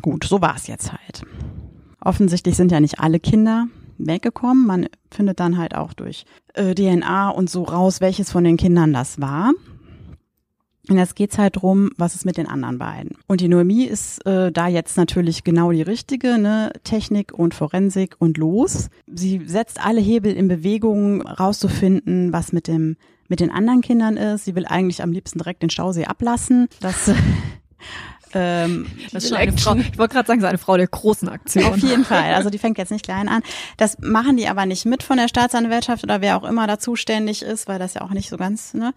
[0.00, 1.24] gut, so war es jetzt halt.
[2.00, 3.66] Offensichtlich sind ja nicht alle Kinder
[3.98, 4.66] weggekommen.
[4.66, 8.92] Man findet dann halt auch durch äh, DNA und so raus, welches von den Kindern
[8.92, 9.52] das war.
[10.88, 13.16] Und jetzt geht's halt drum, was ist mit den anderen beiden.
[13.26, 16.72] Und die Noemie ist äh, da jetzt natürlich genau die richtige, ne?
[16.82, 18.88] Technik und Forensik und los.
[19.06, 22.96] Sie setzt alle Hebel in Bewegung, rauszufinden, was mit dem
[23.30, 24.46] mit den anderen Kindern ist.
[24.46, 26.68] Sie will eigentlich am liebsten direkt den Stausee ablassen.
[26.80, 27.10] Das
[28.34, 31.28] ähm, das ist schon eine Frau, ich wollte gerade sagen, so eine Frau der großen
[31.28, 31.64] Aktion.
[31.64, 32.34] Auf jeden Fall.
[32.34, 33.42] Also die fängt jetzt nicht klein an.
[33.76, 37.42] Das machen die aber nicht mit von der Staatsanwaltschaft oder wer auch immer da zuständig
[37.42, 38.92] ist, weil das ja auch nicht so ganz, ne?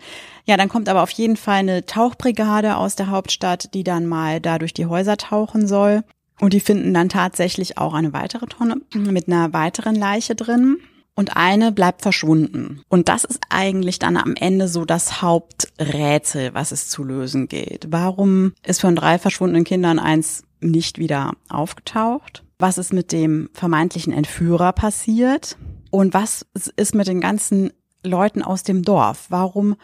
[0.45, 4.41] Ja, dann kommt aber auf jeden Fall eine Tauchbrigade aus der Hauptstadt, die dann mal
[4.41, 6.03] da durch die Häuser tauchen soll.
[6.39, 10.77] Und die finden dann tatsächlich auch eine weitere Tonne mit einer weiteren Leiche drin
[11.15, 12.81] und eine bleibt verschwunden.
[12.89, 17.87] Und das ist eigentlich dann am Ende so das Haupträtsel, was es zu lösen geht.
[17.89, 22.43] Warum ist von drei verschwundenen Kindern eins nicht wieder aufgetaucht?
[22.59, 25.57] Was ist mit dem vermeintlichen Entführer passiert?
[25.89, 26.45] Und was
[26.75, 29.25] ist mit den ganzen Leuten aus dem Dorf?
[29.29, 29.75] Warum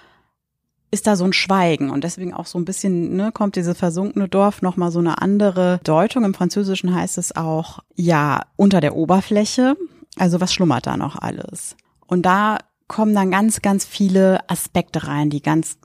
[0.90, 4.30] ist da so ein Schweigen und deswegen auch so ein bisschen ne, kommt diese versunkene
[4.30, 6.24] Dorf noch mal so eine andere Deutung.
[6.24, 9.76] Im Französischen heißt es auch ja unter der Oberfläche.
[10.18, 11.76] Also was schlummert da noch alles?
[12.08, 12.58] Und da
[12.88, 15.78] kommen dann ganz, ganz viele Aspekte rein, die ganz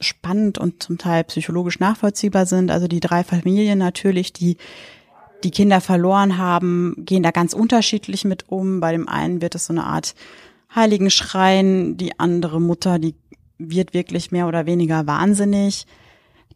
[0.00, 2.70] spannend und zum Teil psychologisch nachvollziehbar sind.
[2.70, 4.56] Also die drei Familien natürlich, die
[5.44, 8.80] die Kinder verloren haben, gehen da ganz unterschiedlich mit um.
[8.80, 10.14] Bei dem einen wird es so eine Art
[10.74, 13.14] Heiligenschrein, die andere Mutter, die
[13.58, 15.86] wird wirklich mehr oder weniger wahnsinnig.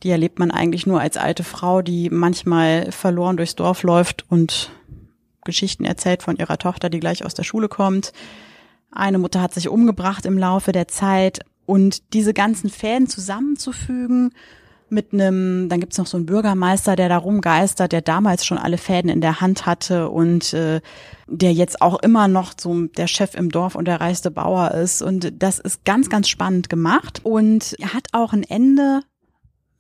[0.03, 4.71] Die erlebt man eigentlich nur als alte Frau, die manchmal verloren durchs Dorf läuft und
[5.49, 8.13] Geschichten erzählt von ihrer Tochter, die gleich aus der Schule kommt.
[8.93, 14.31] Eine Mutter hat sich umgebracht im Laufe der Zeit und diese ganzen Fäden zusammenzufügen
[14.91, 18.79] mit einem, dann gibt's noch so einen Bürgermeister, der da rumgeistert, der damals schon alle
[18.79, 20.81] Fäden in der Hand hatte und äh,
[21.27, 25.03] der jetzt auch immer noch so der Chef im Dorf und der reichste Bauer ist.
[25.03, 29.01] Und das ist ganz, ganz spannend gemacht und hat auch ein Ende,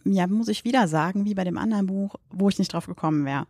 [0.04, 3.24] ja, muss ich wieder sagen, wie bei dem anderen Buch, wo ich nicht drauf gekommen
[3.24, 3.46] wäre.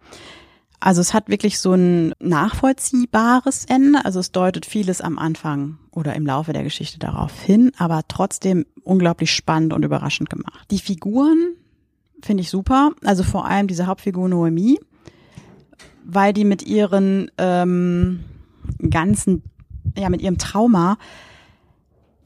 [0.81, 4.05] Also es hat wirklich so ein nachvollziehbares Ende.
[4.05, 8.65] Also es deutet vieles am Anfang oder im Laufe der Geschichte darauf hin, aber trotzdem
[8.85, 10.67] unglaublich spannend und überraschend gemacht.
[10.71, 11.55] Die Figuren
[12.23, 12.93] finde ich super.
[13.05, 14.79] Also vor allem diese Hauptfigur Noemi,
[16.05, 18.21] weil die mit ihren ähm,
[18.89, 19.43] ganzen,
[19.97, 20.97] ja, mit ihrem Trauma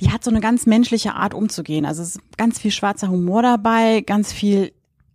[0.00, 1.86] die hat so eine ganz menschliche Art umzugehen.
[1.86, 4.72] Also es ist ganz viel schwarzer Humor dabei, ganz viel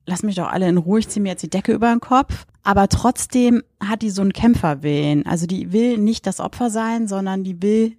[0.07, 2.47] lass mich doch alle in Ruhe, ich ziehe mir jetzt die Decke über den Kopf.
[2.67, 5.25] Aber trotzdem hat die so einen Kämpferwillen.
[5.25, 7.95] Also die will nicht das Opfer sein, sondern die will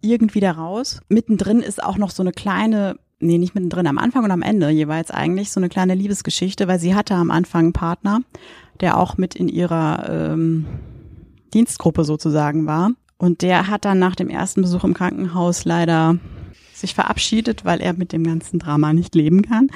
[0.00, 1.02] irgendwie da raus.
[1.10, 4.70] Mittendrin ist auch noch so eine kleine, nee, nicht mittendrin, am Anfang und am Ende
[4.70, 8.22] jeweils eigentlich so eine kleine Liebesgeschichte, weil sie hatte am Anfang einen Partner,
[8.80, 10.64] der auch mit in ihrer ähm,
[11.52, 12.92] Dienstgruppe sozusagen war.
[13.18, 16.16] Und der hat dann nach dem ersten Besuch im Krankenhaus leider
[16.72, 19.68] sich verabschiedet, weil er mit dem ganzen Drama nicht leben kann.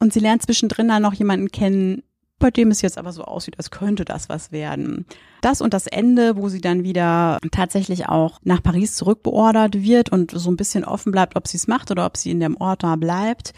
[0.00, 2.02] Und sie lernt zwischendrin dann noch jemanden kennen,
[2.42, 5.06] bei dem es jetzt aber so aussieht, als könnte das was werden.
[5.40, 10.32] Das und das Ende, wo sie dann wieder tatsächlich auch nach Paris zurückbeordert wird und
[10.32, 12.82] so ein bisschen offen bleibt, ob sie es macht oder ob sie in dem Ort
[12.82, 13.54] da bleibt,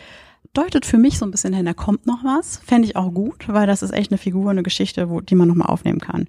[0.53, 2.59] deutet für mich so ein bisschen hin, da kommt noch was.
[2.59, 5.49] Fände ich auch gut, weil das ist echt eine Figur, eine Geschichte, wo, die man
[5.49, 6.29] nochmal aufnehmen kann.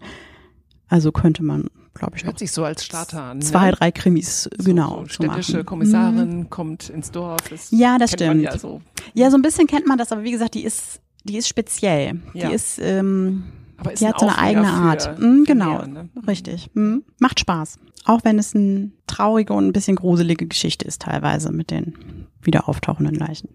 [0.87, 3.41] Also könnte man, glaube ich, Hört sich so als Starter an.
[3.41, 3.71] Zwei, ne?
[3.73, 5.01] drei Krimis, so, genau.
[5.03, 6.49] So städtische Kommissarin mhm.
[6.49, 7.49] kommt ins Dorf.
[7.49, 8.41] Das ja, das stimmt.
[8.41, 8.81] Ja so.
[9.13, 12.21] ja, so ein bisschen kennt man das, aber wie gesagt, die ist, die ist speziell.
[12.33, 12.47] Ja.
[12.47, 13.43] Die ist, ähm,
[13.77, 15.19] aber ist die hat so eine eigene Art.
[15.19, 16.09] Mhm, genau, mehr, ne?
[16.27, 16.69] richtig.
[16.73, 17.03] Mhm.
[17.19, 17.79] Macht Spaß.
[18.05, 22.69] Auch wenn es eine traurige und ein bisschen gruselige Geschichte ist teilweise mit den wieder
[22.69, 23.49] auftauchenden Leichen.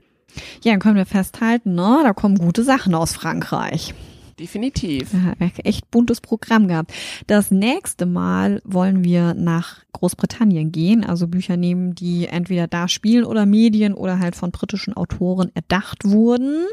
[0.63, 3.95] Ja, dann können wir festhalten, ne, da kommen gute Sachen aus Frankreich.
[4.39, 5.13] Definitiv.
[5.13, 6.93] Ja, echt buntes Programm gehabt.
[7.27, 13.25] Das nächste Mal wollen wir nach Großbritannien gehen, also Bücher nehmen, die entweder da spielen
[13.25, 16.65] oder Medien oder halt von britischen Autoren erdacht wurden.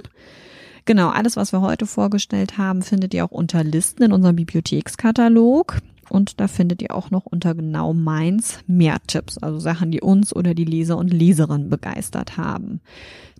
[0.88, 5.79] Genau, alles, was wir heute vorgestellt haben, findet ihr auch unter Listen in unserem Bibliothekskatalog.
[6.07, 10.33] Und da findet ihr auch noch unter genau meins mehr Tipps, also Sachen, die uns
[10.33, 12.79] oder die Leser und Leserinnen begeistert haben.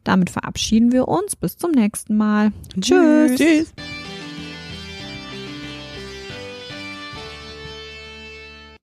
[0.03, 1.37] Damit verabschieden wir uns.
[1.37, 2.51] Bis zum nächsten Mal.
[2.81, 3.37] Tschüss.
[3.37, 3.73] Tschüss.